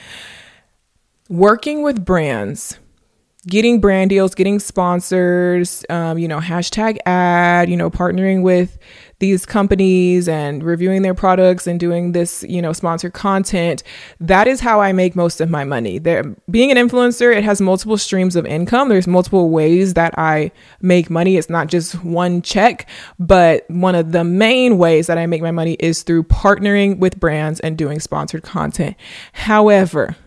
[1.30, 2.78] working with brands
[3.48, 8.78] getting brand deals, getting sponsors, um, you know, hashtag ad, you know, partnering with
[9.24, 13.82] these companies and reviewing their products and doing this, you know, sponsored content.
[14.20, 15.98] That is how I make most of my money.
[15.98, 18.90] There, being an influencer, it has multiple streams of income.
[18.90, 21.38] There's multiple ways that I make money.
[21.38, 25.52] It's not just one check, but one of the main ways that I make my
[25.52, 28.98] money is through partnering with brands and doing sponsored content.
[29.32, 30.18] However,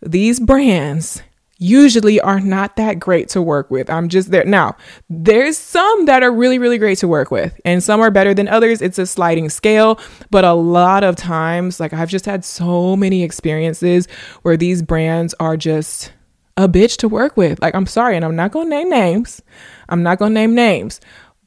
[0.00, 1.20] these brands
[1.60, 3.88] usually are not that great to work with.
[3.90, 4.44] I'm just there.
[4.44, 4.76] Now,
[5.08, 8.48] there's some that are really, really great to work with, and some are better than
[8.48, 8.82] others.
[8.82, 10.00] It's a sliding scale,
[10.30, 14.08] but a lot of times, like I've just had so many experiences
[14.42, 16.12] where these brands are just
[16.56, 17.60] a bitch to work with.
[17.60, 19.42] Like, I'm sorry, and I'm not gonna name names.
[19.88, 21.00] I'm not gonna name names,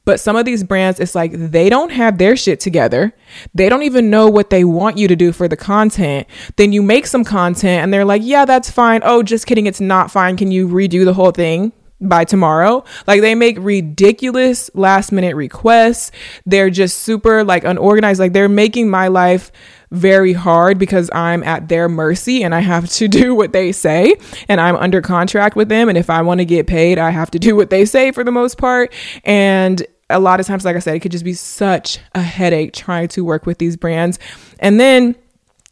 [0.05, 3.13] but some of these brands, it's like they don't have their shit together.
[3.53, 6.27] They don't even know what they want you to do for the content.
[6.57, 9.01] Then you make some content and they're like, yeah, that's fine.
[9.03, 9.65] Oh, just kidding.
[9.65, 10.35] It's not fine.
[10.37, 11.71] Can you redo the whole thing?
[12.01, 12.83] by tomorrow.
[13.07, 16.11] Like they make ridiculous last minute requests.
[16.45, 18.19] They're just super like unorganized.
[18.19, 19.51] Like they're making my life
[19.91, 24.15] very hard because I'm at their mercy and I have to do what they say
[24.49, 27.29] and I'm under contract with them and if I want to get paid I have
[27.31, 28.91] to do what they say for the most part
[29.23, 32.73] and a lot of times, like I said, it could just be such a headache
[32.73, 34.19] trying to work with these brands.
[34.59, 35.15] And then,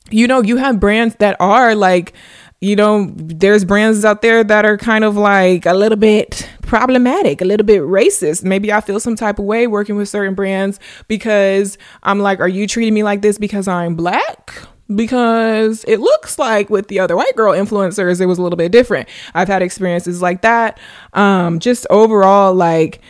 [0.10, 2.14] you know, you have brands that are like,
[2.60, 7.42] you know, there's brands out there that are kind of like a little bit problematic,
[7.42, 8.44] a little bit racist.
[8.44, 12.48] Maybe I feel some type of way working with certain brands because I'm like, are
[12.48, 14.54] you treating me like this because I'm black?
[14.94, 18.72] Because it looks like with the other white girl influencers, it was a little bit
[18.72, 19.10] different.
[19.34, 20.78] I've had experiences like that.
[21.14, 23.02] Um, just overall, like,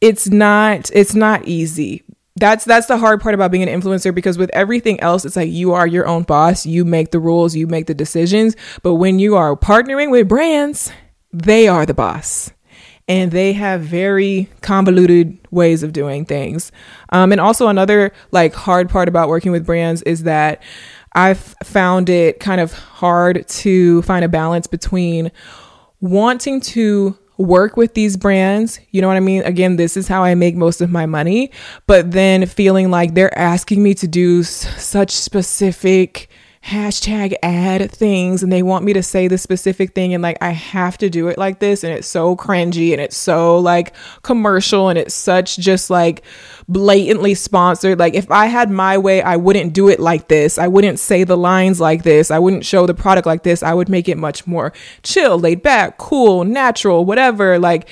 [0.00, 2.02] it's not it's not easy.
[2.36, 5.50] That's that's the hard part about being an influencer because with everything else it's like
[5.50, 6.64] you are your own boss.
[6.64, 7.54] You make the rules.
[7.54, 8.56] You make the decisions.
[8.82, 10.90] But when you are partnering with brands
[11.32, 12.50] they are the boss.
[13.08, 16.70] And they have very convoluted ways of doing things.
[17.10, 20.62] Um, and also another like hard part about working with brands is that
[21.14, 25.32] i've found it kind of hard to find a balance between
[26.00, 28.78] wanting to work with these brands.
[28.90, 29.42] You know what I mean?
[29.42, 31.50] Again, this is how I make most of my money,
[31.86, 36.28] but then feeling like they're asking me to do s- such specific
[36.64, 40.50] hashtag ad things and they want me to say the specific thing and like I
[40.50, 44.90] have to do it like this and it's so cringy and it's so like commercial
[44.90, 46.22] and it's such just like
[46.68, 47.98] blatantly sponsored.
[47.98, 50.58] Like if I had my way I wouldn't do it like this.
[50.58, 52.30] I wouldn't say the lines like this.
[52.30, 53.62] I wouldn't show the product like this.
[53.62, 57.58] I would make it much more chill laid back cool natural whatever.
[57.58, 57.88] Like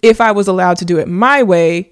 [0.00, 1.91] if I was allowed to do it my way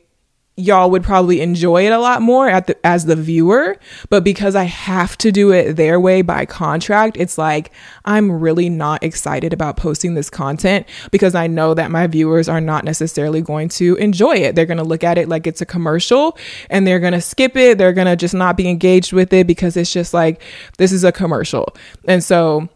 [0.61, 3.77] y'all would probably enjoy it a lot more at the, as the viewer
[4.09, 7.73] but because i have to do it their way by contract it's like
[8.05, 12.61] i'm really not excited about posting this content because i know that my viewers are
[12.61, 14.55] not necessarily going to enjoy it.
[14.55, 16.37] They're going to look at it like it's a commercial
[16.69, 17.79] and they're going to skip it.
[17.79, 20.43] They're going to just not be engaged with it because it's just like
[20.79, 21.75] this is a commercial.
[22.07, 22.69] And so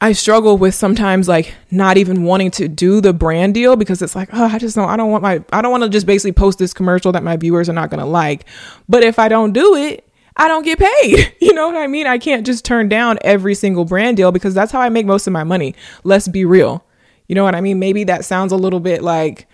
[0.00, 4.14] I struggle with sometimes like not even wanting to do the brand deal because it's
[4.14, 6.32] like, oh, I just don't, I don't want my, I don't want to just basically
[6.32, 8.44] post this commercial that my viewers are not going to like.
[8.88, 11.34] But if I don't do it, I don't get paid.
[11.48, 12.06] You know what I mean?
[12.06, 15.26] I can't just turn down every single brand deal because that's how I make most
[15.26, 15.74] of my money.
[16.04, 16.84] Let's be real.
[17.26, 17.78] You know what I mean?
[17.78, 19.48] Maybe that sounds a little bit like,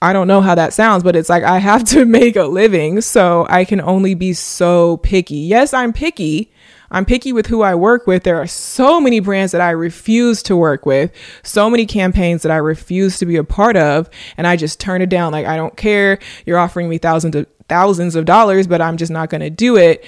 [0.00, 3.02] I don't know how that sounds, but it's like I have to make a living.
[3.02, 5.36] So I can only be so picky.
[5.36, 6.50] Yes, I'm picky
[6.90, 8.22] I'm picky with who I work with.
[8.22, 11.10] There are so many brands that I refuse to work with,
[11.42, 15.02] so many campaigns that I refuse to be a part of, and I just turn
[15.02, 15.32] it down.
[15.32, 16.18] Like, I don't care.
[16.44, 19.76] You're offering me thousands of thousands of dollars, but I'm just not going to do
[19.76, 20.04] it.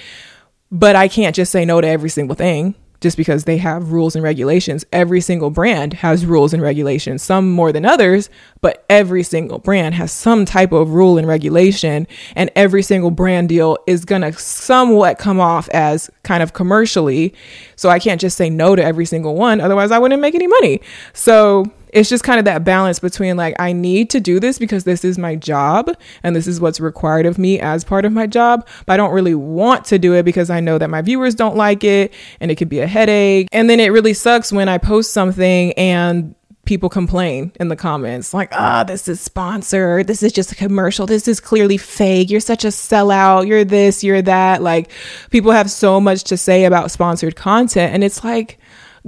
[0.71, 4.15] But I can't just say no to every single thing just because they have rules
[4.15, 4.85] and regulations.
[4.91, 8.29] Every single brand has rules and regulations, some more than others,
[8.61, 12.07] but every single brand has some type of rule and regulation.
[12.35, 17.33] And every single brand deal is going to somewhat come off as kind of commercially.
[17.75, 19.61] So I can't just say no to every single one.
[19.61, 20.81] Otherwise, I wouldn't make any money.
[21.13, 24.83] So it's just kind of that balance between like I need to do this because
[24.83, 25.89] this is my job
[26.23, 29.13] and this is what's required of me as part of my job, but I don't
[29.13, 32.51] really want to do it because I know that my viewers don't like it and
[32.51, 33.47] it could be a headache.
[33.51, 36.35] And then it really sucks when I post something and
[36.69, 40.05] people complain in the comments like, ah, oh, this is sponsored.
[40.05, 41.07] This is just a commercial.
[41.07, 42.29] This is clearly fake.
[42.29, 43.47] You're such a sellout.
[43.47, 44.61] You're this, you're that.
[44.61, 44.91] Like,
[45.31, 47.91] people have so much to say about sponsored content.
[47.91, 48.58] And it's like,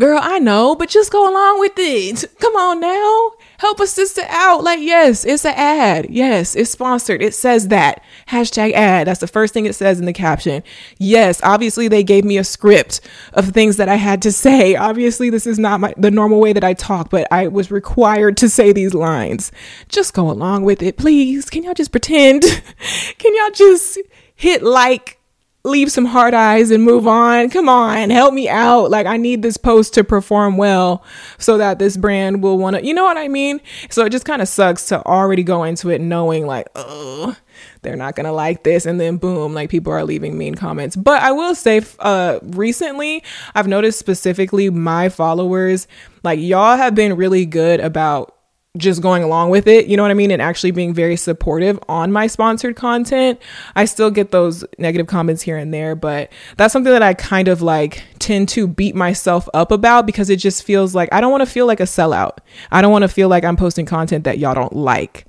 [0.01, 2.25] Girl, I know, but just go along with it.
[2.39, 3.33] Come on now.
[3.59, 4.63] Help a sister out.
[4.63, 6.07] Like, yes, it's an ad.
[6.09, 7.21] Yes, it's sponsored.
[7.21, 8.03] It says that.
[8.27, 9.05] Hashtag ad.
[9.05, 10.63] That's the first thing it says in the caption.
[10.97, 13.01] Yes, obviously they gave me a script
[13.33, 14.75] of things that I had to say.
[14.75, 18.37] Obviously, this is not my the normal way that I talk, but I was required
[18.37, 19.51] to say these lines.
[19.87, 21.47] Just go along with it, please.
[21.47, 22.41] Can y'all just pretend?
[23.19, 23.99] Can y'all just
[24.33, 25.20] hit like
[25.63, 27.49] leave some hard eyes and move on.
[27.49, 28.89] Come on, help me out.
[28.89, 31.03] Like I need this post to perform well
[31.37, 33.61] so that this brand will want to, you know what I mean?
[33.89, 37.35] So it just kind of sucks to already go into it knowing like, oh,
[37.83, 40.95] they're not going to like this and then boom, like people are leaving mean comments.
[40.95, 45.87] But I will say uh recently I've noticed specifically my followers
[46.23, 48.35] like y'all have been really good about
[48.77, 50.31] just going along with it, you know what I mean?
[50.31, 53.39] And actually being very supportive on my sponsored content.
[53.75, 57.49] I still get those negative comments here and there, but that's something that I kind
[57.49, 61.31] of like tend to beat myself up about because it just feels like I don't
[61.31, 62.37] want to feel like a sellout.
[62.71, 65.25] I don't want to feel like I'm posting content that y'all don't like.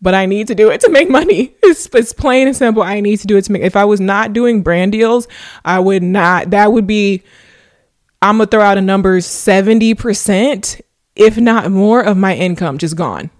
[0.00, 1.56] But I need to do it to make money.
[1.64, 2.82] It's, it's plain and simple.
[2.82, 3.62] I need to do it to make.
[3.62, 5.26] If I was not doing brand deals,
[5.64, 6.50] I would not.
[6.50, 7.22] That would be
[8.22, 10.80] I'm gonna throw out a number 70%
[11.16, 13.30] if not more, of my income just gone.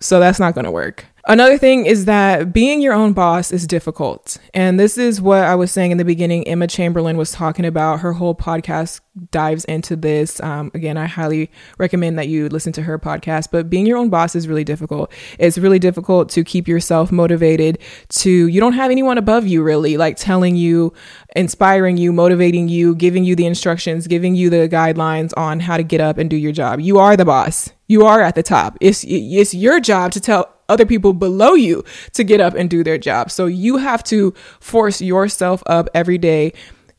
[0.00, 1.06] So that's not going to work.
[1.26, 4.36] Another thing is that being your own boss is difficult.
[4.52, 6.46] And this is what I was saying in the beginning.
[6.46, 8.00] Emma Chamberlain was talking about.
[8.00, 9.00] Her whole podcast
[9.30, 10.38] dives into this.
[10.40, 13.48] Um, again, I highly recommend that you listen to her podcast.
[13.50, 15.10] But being your own boss is really difficult.
[15.38, 17.78] It's really difficult to keep yourself motivated,
[18.10, 20.92] to, you don't have anyone above you really, like telling you,
[21.34, 25.82] inspiring you, motivating you, giving you the instructions, giving you the guidelines on how to
[25.82, 26.80] get up and do your job.
[26.80, 27.70] You are the boss.
[27.86, 28.76] You are at the top.
[28.82, 32.82] It's, it's your job to tell other people below you to get up and do
[32.84, 33.30] their job.
[33.30, 36.52] So you have to force yourself up every day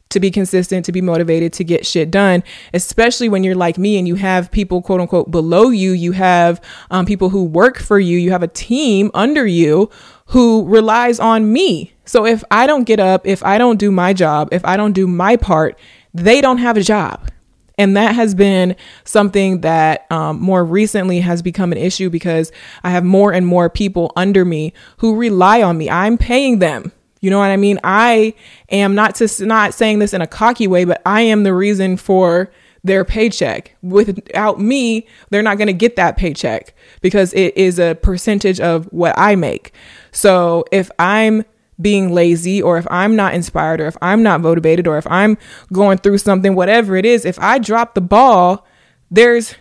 [0.10, 2.44] to be consistent, to be motivated, to get shit done,
[2.74, 5.92] especially when you're like me and you have people, quote unquote, below you.
[5.92, 6.62] You have
[6.92, 8.18] um, people who work for you.
[8.18, 9.90] You have a team under you
[10.28, 11.94] who relies on me.
[12.06, 14.94] So if I don't get up, if I don't do my job, if I don't
[14.94, 15.78] do my part,
[16.14, 17.30] they don't have a job.
[17.78, 22.52] And that has been something that um, more recently has become an issue because
[22.84, 25.90] I have more and more people under me who rely on me.
[25.90, 26.92] I'm paying them.
[27.22, 27.80] You know what I mean?
[27.84, 28.34] I
[28.70, 31.98] am not just not saying this in a cocky way, but I am the reason
[31.98, 32.52] for
[32.84, 33.76] their paycheck.
[33.82, 38.86] Without me, they're not going to get that paycheck because it is a percentage of
[38.94, 39.74] what I make.
[40.12, 41.44] So if I'm
[41.80, 45.38] being lazy or if I'm not inspired or if I'm not motivated or if I'm
[45.74, 48.66] going through something, whatever it is, if I drop the ball,
[49.12, 49.56] there's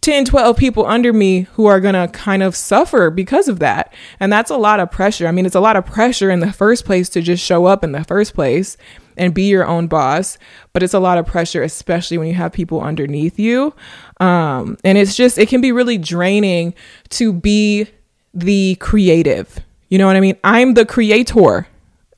[0.00, 3.92] 10, 12 people under me who are going to kind of suffer because of that.
[4.18, 5.26] And that's a lot of pressure.
[5.26, 7.84] I mean, it's a lot of pressure in the first place to just show up
[7.84, 8.76] in the first place
[9.16, 10.38] and be your own boss,
[10.72, 13.74] but it's a lot of pressure, especially when you have people underneath you.
[14.18, 16.72] Um, and it's just, it can be really draining
[17.10, 17.86] to be
[18.32, 19.60] the creative
[19.90, 20.38] you know what I mean?
[20.42, 21.66] I'm the creator.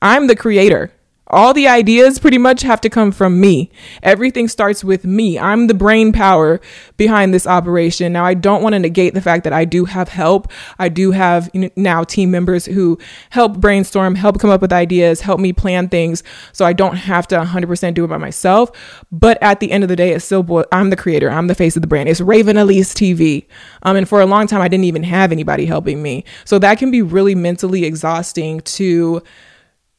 [0.01, 0.93] I'm the creator.
[1.33, 3.71] All the ideas pretty much have to come from me.
[4.03, 5.39] Everything starts with me.
[5.39, 6.61] I'm the brain power
[6.95, 8.13] behind this operation.
[8.13, 10.51] Now, I don't want to negate the fact that I do have help.
[10.77, 12.99] I do have you know, now team members who
[13.31, 16.23] help brainstorm, help come up with ideas, help me plan things.
[16.51, 18.71] So I don't have to 100% do it by myself.
[19.11, 21.31] But at the end of the day, it's still, I'm the creator.
[21.31, 22.09] I'm the face of the brand.
[22.09, 23.47] It's Raven Elyse TV.
[23.81, 26.25] Um, and for a long time, I didn't even have anybody helping me.
[26.45, 29.23] So that can be really mentally exhausting to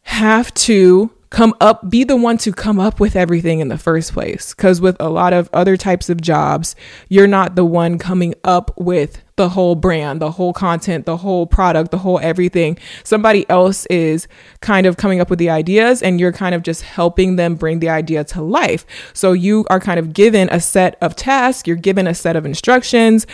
[0.02, 4.12] have to come up, be the one to come up with everything in the first
[4.12, 4.54] place.
[4.54, 6.76] Because with a lot of other types of jobs,
[7.08, 11.46] you're not the one coming up with the whole brand, the whole content, the whole
[11.46, 12.78] product, the whole everything.
[13.02, 14.28] Somebody else is
[14.60, 17.80] kind of coming up with the ideas and you're kind of just helping them bring
[17.80, 18.86] the idea to life.
[19.12, 22.46] So you are kind of given a set of tasks, you're given a set of
[22.46, 23.26] instructions,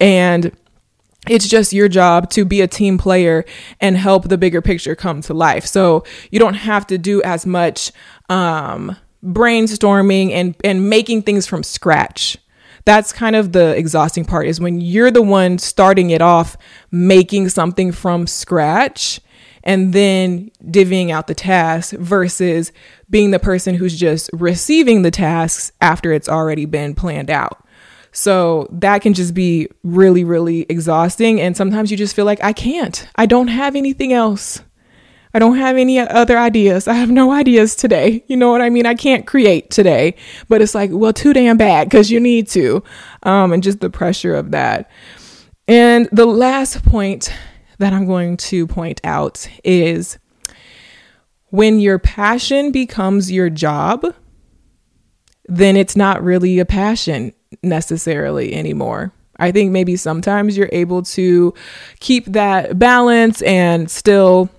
[0.00, 0.52] and
[1.30, 3.44] it's just your job to be a team player
[3.80, 5.66] and help the bigger picture come to life.
[5.66, 7.92] So you don't have to do as much
[8.28, 12.36] um, brainstorming and and making things from scratch.
[12.84, 16.56] That's kind of the exhausting part is when you're the one starting it off,
[16.90, 19.20] making something from scratch
[19.62, 22.72] and then divvying out the tasks versus
[23.10, 27.62] being the person who's just receiving the tasks after it's already been planned out.
[28.12, 31.40] So that can just be really, really exhausting.
[31.40, 33.06] And sometimes you just feel like, I can't.
[33.16, 34.62] I don't have anything else.
[35.34, 36.88] I don't have any other ideas.
[36.88, 38.24] I have no ideas today.
[38.28, 38.86] You know what I mean?
[38.86, 40.14] I can't create today.
[40.48, 42.82] But it's like, well, too damn bad because you need to.
[43.24, 44.90] Um, and just the pressure of that.
[45.66, 47.32] And the last point
[47.78, 50.18] that I'm going to point out is
[51.50, 54.14] when your passion becomes your job,
[55.44, 57.32] then it's not really a passion
[57.62, 59.12] necessarily anymore.
[59.38, 61.54] I think maybe sometimes you're able to
[62.00, 64.50] keep that balance and still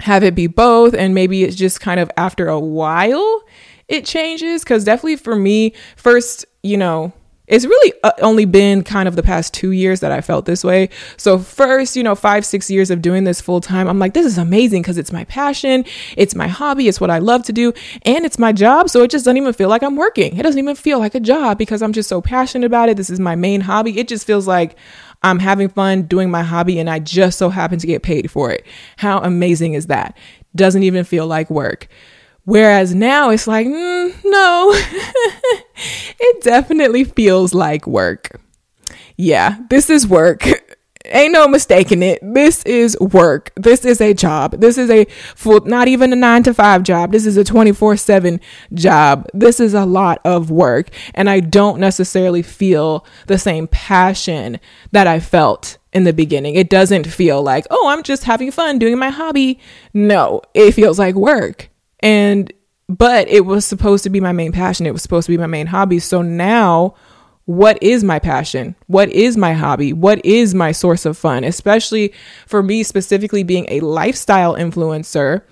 [0.00, 0.94] have it be both.
[0.94, 3.42] And maybe it's just kind of after a while
[3.88, 4.64] it changes.
[4.64, 7.12] Cause definitely for me, first, you know,
[7.52, 10.64] it's really uh, only been kind of the past two years that I felt this
[10.64, 10.88] way.
[11.18, 14.24] So, first, you know, five, six years of doing this full time, I'm like, this
[14.24, 15.84] is amazing because it's my passion,
[16.16, 17.74] it's my hobby, it's what I love to do,
[18.06, 18.88] and it's my job.
[18.88, 20.38] So, it just doesn't even feel like I'm working.
[20.38, 22.96] It doesn't even feel like a job because I'm just so passionate about it.
[22.96, 23.98] This is my main hobby.
[23.98, 24.74] It just feels like
[25.22, 28.50] I'm having fun doing my hobby and I just so happen to get paid for
[28.50, 28.64] it.
[28.96, 30.16] How amazing is that?
[30.56, 31.88] Doesn't even feel like work.
[32.44, 38.40] Whereas now it's like, mm, no, it definitely feels like work.
[39.16, 40.44] Yeah, this is work.
[41.04, 42.20] Ain't no mistaking it.
[42.22, 43.50] This is work.
[43.56, 44.60] This is a job.
[44.60, 47.10] This is a full, not even a nine to five job.
[47.10, 48.40] This is a 24 seven
[48.72, 49.28] job.
[49.34, 50.90] This is a lot of work.
[51.14, 54.60] And I don't necessarily feel the same passion
[54.92, 56.54] that I felt in the beginning.
[56.54, 59.58] It doesn't feel like, oh, I'm just having fun doing my hobby.
[59.92, 61.68] No, it feels like work.
[62.02, 62.52] And,
[62.88, 64.86] but it was supposed to be my main passion.
[64.86, 65.98] It was supposed to be my main hobby.
[65.98, 66.94] So now,
[67.44, 68.76] what is my passion?
[68.86, 69.92] What is my hobby?
[69.92, 71.44] What is my source of fun?
[71.44, 72.12] Especially
[72.46, 75.42] for me, specifically being a lifestyle influencer.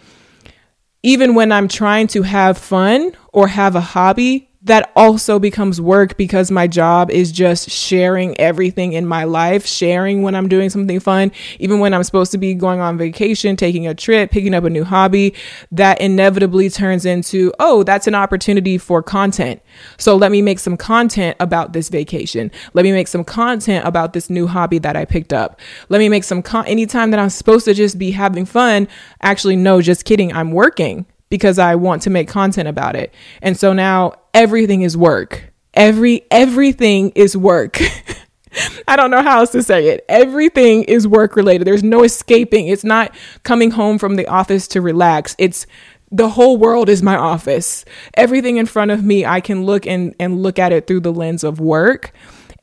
[1.02, 6.18] Even when I'm trying to have fun or have a hobby, that also becomes work
[6.18, 11.00] because my job is just sharing everything in my life, sharing when I'm doing something
[11.00, 14.64] fun, even when I'm supposed to be going on vacation, taking a trip, picking up
[14.64, 15.34] a new hobby,
[15.72, 19.62] that inevitably turns into, oh, that's an opportunity for content.
[19.96, 22.50] So let me make some content about this vacation.
[22.74, 25.58] Let me make some content about this new hobby that I picked up.
[25.88, 28.88] Let me make some con- anytime that I'm supposed to just be having fun,
[29.22, 33.14] actually no, just kidding, I'm working because I want to make content about it.
[33.40, 35.52] And so now everything is work.
[35.72, 37.80] Every everything is work.
[38.88, 40.04] I don't know how else to say it.
[40.08, 41.66] Everything is work related.
[41.66, 42.66] There's no escaping.
[42.66, 43.14] It's not
[43.44, 45.36] coming home from the office to relax.
[45.38, 45.66] It's
[46.10, 47.84] the whole world is my office.
[48.14, 51.12] Everything in front of me, I can look and, and look at it through the
[51.12, 52.12] lens of work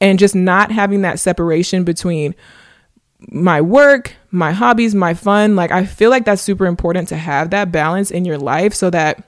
[0.02, 2.36] and just not having that separation between
[3.20, 5.56] my work, my hobbies, my fun.
[5.56, 8.90] Like, I feel like that's super important to have that balance in your life so
[8.90, 9.24] that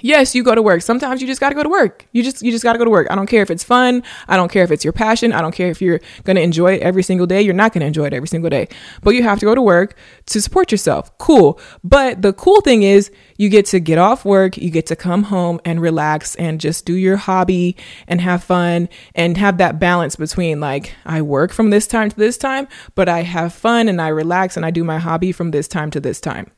[0.00, 0.82] yes, you go to work.
[0.82, 2.06] Sometimes you just got to go to work.
[2.12, 3.06] You just you just got to go to work.
[3.10, 4.02] I don't care if it's fun.
[4.28, 5.32] I don't care if it's your passion.
[5.32, 7.40] I don't care if you're going to enjoy it every single day.
[7.42, 8.68] You're not going to enjoy it every single day.
[9.02, 11.16] But you have to go to work to support yourself.
[11.18, 11.60] Cool.
[11.82, 15.24] But the cool thing is you get to get off work, you get to come
[15.24, 17.76] home and relax and just do your hobby
[18.06, 22.16] and have fun and have that balance between like I work from this time to
[22.16, 25.50] this time, but I have fun and I relax and I do my hobby from
[25.50, 26.50] this time to this time.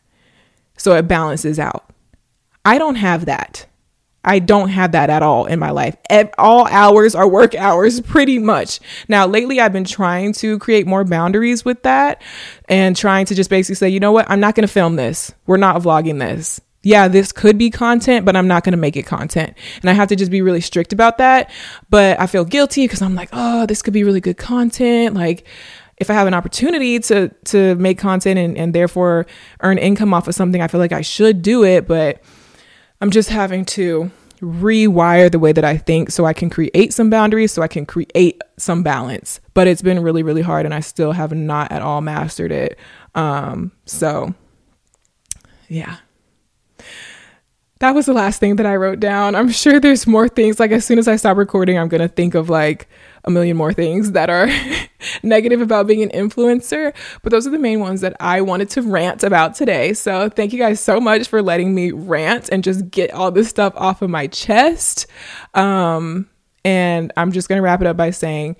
[0.78, 1.90] So it balances out.
[2.66, 3.64] I don't have that.
[4.24, 5.96] I don't have that at all in my life.
[6.36, 8.80] All hours are work hours, pretty much.
[9.06, 12.20] Now, lately, I've been trying to create more boundaries with that
[12.68, 14.28] and trying to just basically say, you know what?
[14.28, 15.32] I'm not going to film this.
[15.46, 16.60] We're not vlogging this.
[16.82, 19.56] Yeah, this could be content, but I'm not going to make it content.
[19.80, 21.48] And I have to just be really strict about that.
[21.88, 25.14] But I feel guilty because I'm like, oh, this could be really good content.
[25.14, 25.46] Like,
[25.98, 29.26] if I have an opportunity to to make content and, and therefore
[29.60, 31.86] earn income off of something, I feel like I should do it.
[31.86, 32.22] But
[33.00, 37.10] I'm just having to rewire the way that I think so I can create some
[37.10, 39.40] boundaries, so I can create some balance.
[39.54, 42.78] But it's been really, really hard, and I still have not at all mastered it.
[43.14, 44.34] Um, so,
[45.68, 45.96] yeah.
[47.78, 49.34] That was the last thing that I wrote down.
[49.34, 50.58] I'm sure there's more things.
[50.58, 52.88] Like, as soon as I stop recording, I'm going to think of like
[53.26, 54.48] a million more things that are
[55.22, 58.82] negative about being an influencer, but those are the main ones that I wanted to
[58.82, 59.92] rant about today.
[59.94, 63.48] So, thank you guys so much for letting me rant and just get all this
[63.48, 65.06] stuff off of my chest.
[65.54, 66.28] Um,
[66.64, 68.56] and I'm just going to wrap it up by saying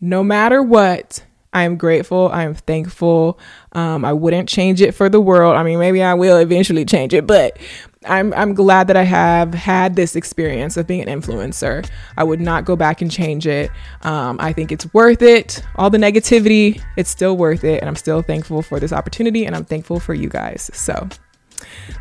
[0.00, 2.28] no matter what, I am grateful.
[2.28, 3.38] I am thankful.
[3.72, 5.56] Um, I wouldn't change it for the world.
[5.56, 7.58] I mean, maybe I will eventually change it, but
[8.06, 11.88] I'm I'm glad that I have had this experience of being an influencer.
[12.16, 13.70] I would not go back and change it.
[14.02, 15.62] Um, I think it's worth it.
[15.76, 19.54] All the negativity, it's still worth it, and I'm still thankful for this opportunity, and
[19.54, 20.70] I'm thankful for you guys.
[20.72, 21.08] So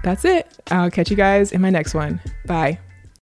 [0.04, 0.48] that's it.
[0.72, 2.22] I'll catch you guys in my next one.
[2.46, 2.80] Bye.